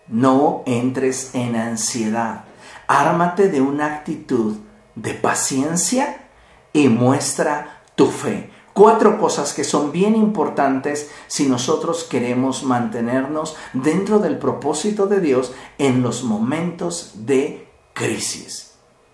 [0.06, 2.44] No entres en ansiedad.
[2.86, 4.58] Ármate de una actitud
[4.94, 6.28] de paciencia
[6.72, 8.52] y muestra tu fe.
[8.72, 15.52] Cuatro cosas que son bien importantes si nosotros queremos mantenernos dentro del propósito de Dios
[15.78, 18.69] en los momentos de crisis.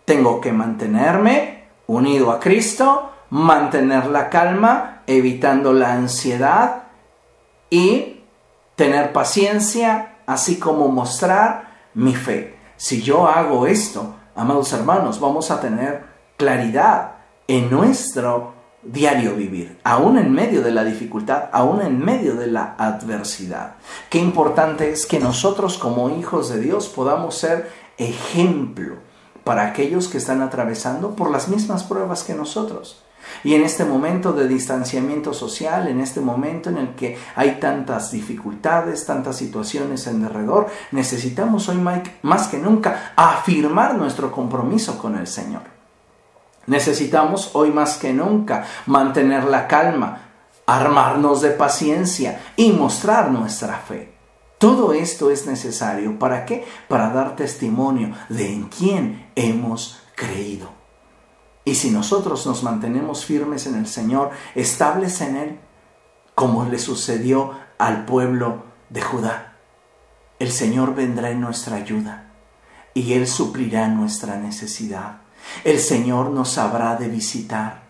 [0.06, 6.84] Tengo que mantenerme unido a Cristo, mantener la calma, evitando la ansiedad
[7.70, 8.20] y
[8.76, 12.56] tener paciencia, así como mostrar mi fe.
[12.76, 16.04] Si yo hago esto, amados hermanos, vamos a tener
[16.36, 17.14] claridad
[17.48, 18.54] en nuestro
[18.84, 23.74] diario vivir, aún en medio de la dificultad, aún en medio de la adversidad.
[24.08, 29.05] Qué importante es que nosotros como hijos de Dios podamos ser ejemplo
[29.46, 33.00] para aquellos que están atravesando por las mismas pruebas que nosotros.
[33.44, 38.10] Y en este momento de distanciamiento social, en este momento en el que hay tantas
[38.10, 41.76] dificultades, tantas situaciones en derredor, necesitamos hoy
[42.22, 45.62] más que nunca afirmar nuestro compromiso con el Señor.
[46.66, 50.22] Necesitamos hoy más que nunca mantener la calma,
[50.66, 54.15] armarnos de paciencia y mostrar nuestra fe.
[54.58, 56.18] Todo esto es necesario.
[56.18, 56.64] ¿Para qué?
[56.88, 60.70] Para dar testimonio de en quién hemos creído.
[61.64, 65.58] Y si nosotros nos mantenemos firmes en el Señor, estables en Él,
[66.34, 69.56] como le sucedió al pueblo de Judá,
[70.38, 72.30] el Señor vendrá en nuestra ayuda
[72.94, 75.18] y Él suplirá nuestra necesidad.
[75.64, 77.85] El Señor nos habrá de visitar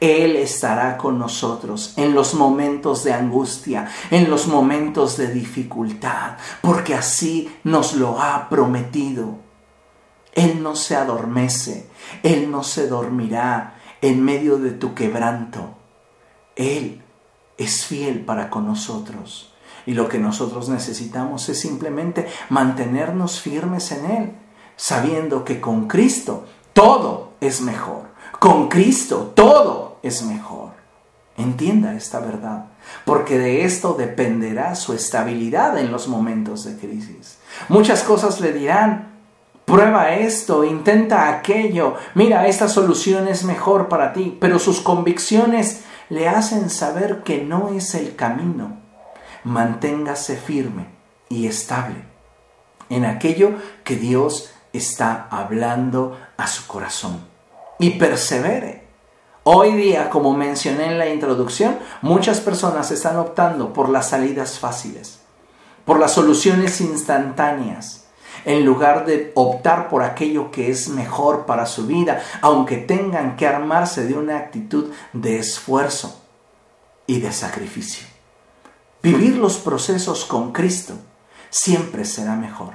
[0.00, 6.94] él estará con nosotros en los momentos de angustia, en los momentos de dificultad, porque
[6.94, 9.38] así nos lo ha prometido.
[10.32, 11.88] Él no se adormece,
[12.22, 15.76] Él no se dormirá en medio de tu quebranto.
[16.56, 17.02] Él
[17.58, 19.52] es fiel para con nosotros.
[19.86, 24.32] Y lo que nosotros necesitamos es simplemente mantenernos firmes en Él,
[24.76, 28.10] sabiendo que con Cristo todo es mejor.
[28.40, 30.70] Con Cristo todo es mejor.
[31.36, 32.68] Entienda esta verdad,
[33.04, 37.36] porque de esto dependerá su estabilidad en los momentos de crisis.
[37.68, 39.12] Muchas cosas le dirán,
[39.66, 46.26] prueba esto, intenta aquello, mira, esta solución es mejor para ti, pero sus convicciones le
[46.26, 48.78] hacen saber que no es el camino.
[49.44, 50.86] Manténgase firme
[51.28, 52.06] y estable
[52.88, 53.52] en aquello
[53.84, 57.29] que Dios está hablando a su corazón
[57.80, 58.84] y persevere.
[59.42, 65.20] Hoy día, como mencioné en la introducción, muchas personas están optando por las salidas fáciles,
[65.86, 68.04] por las soluciones instantáneas,
[68.44, 73.46] en lugar de optar por aquello que es mejor para su vida, aunque tengan que
[73.46, 76.22] armarse de una actitud de esfuerzo
[77.06, 78.06] y de sacrificio.
[79.02, 80.94] Vivir los procesos con Cristo
[81.48, 82.74] siempre será mejor,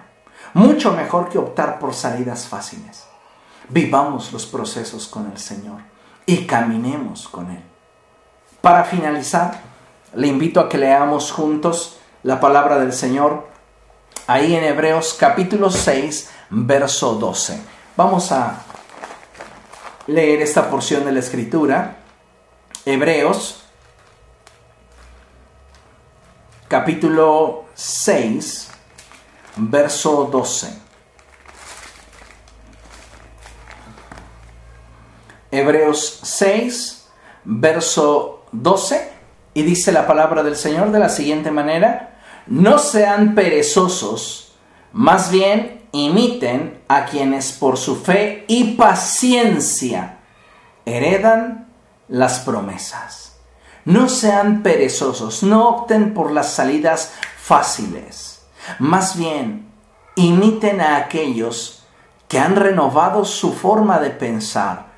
[0.56, 3.05] mucho mejor que optar por salidas fáciles.
[3.70, 5.82] Vivamos los procesos con el Señor
[6.26, 7.63] y caminemos con Él.
[8.61, 9.61] Para finalizar,
[10.13, 13.47] le invito a que leamos juntos la palabra del Señor
[14.28, 17.61] ahí en Hebreos capítulo 6, verso 12.
[17.95, 18.61] Vamos a
[20.07, 21.97] leer esta porción de la escritura.
[22.86, 23.63] Hebreos
[26.68, 28.70] capítulo 6,
[29.57, 30.85] verso 12.
[35.56, 37.08] Hebreos 6,
[37.45, 39.12] verso 12,
[39.53, 44.56] y dice la palabra del Señor de la siguiente manera, no sean perezosos,
[44.91, 50.18] más bien imiten a quienes por su fe y paciencia
[50.86, 51.68] heredan
[52.10, 53.38] las promesas.
[53.86, 58.45] No sean perezosos, no opten por las salidas fáciles.
[58.80, 59.72] Más bien,
[60.16, 61.86] imiten a aquellos
[62.28, 64.95] que han renovado su forma de pensar,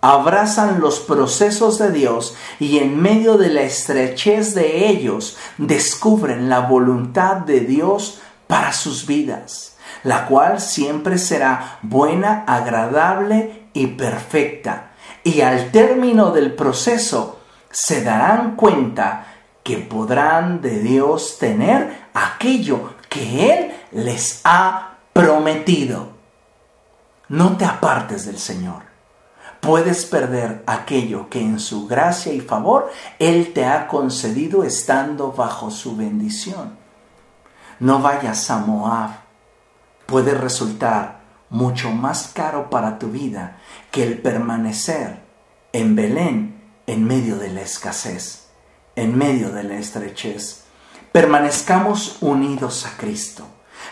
[0.00, 6.60] abrazan los procesos de Dios y en medio de la estrechez de ellos descubren la
[6.60, 14.92] voluntad de Dios para sus vidas, la cual siempre será buena, agradable y perfecta.
[15.22, 17.40] Y al término del proceso
[17.70, 19.26] se darán cuenta
[19.62, 26.08] que podrán de Dios tener aquello que Él les ha prometido.
[27.28, 28.89] No te apartes del Señor
[29.60, 35.70] puedes perder aquello que en su gracia y favor Él te ha concedido estando bajo
[35.70, 36.78] su bendición.
[37.78, 39.10] No vayas a Moab.
[40.06, 43.58] Puede resultar mucho más caro para tu vida
[43.90, 45.20] que el permanecer
[45.72, 48.48] en Belén en medio de la escasez,
[48.96, 50.64] en medio de la estrechez.
[51.12, 53.46] Permanezcamos unidos a Cristo.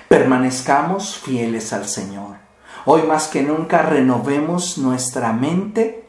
[0.08, 2.38] Permanezcamos fieles al Señor
[2.91, 6.09] Hoy más que nunca renovemos nuestra mente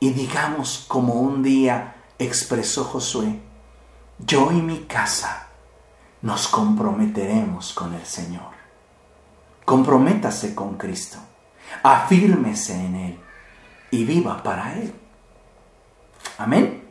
[0.00, 3.38] y digamos como un día expresó Josué,
[4.18, 5.48] yo y mi casa
[6.22, 8.50] nos comprometeremos con el Señor.
[9.66, 11.18] Comprométase con Cristo,
[11.82, 13.20] afírmese en Él
[13.90, 14.94] y viva para Él.
[16.38, 16.87] Amén.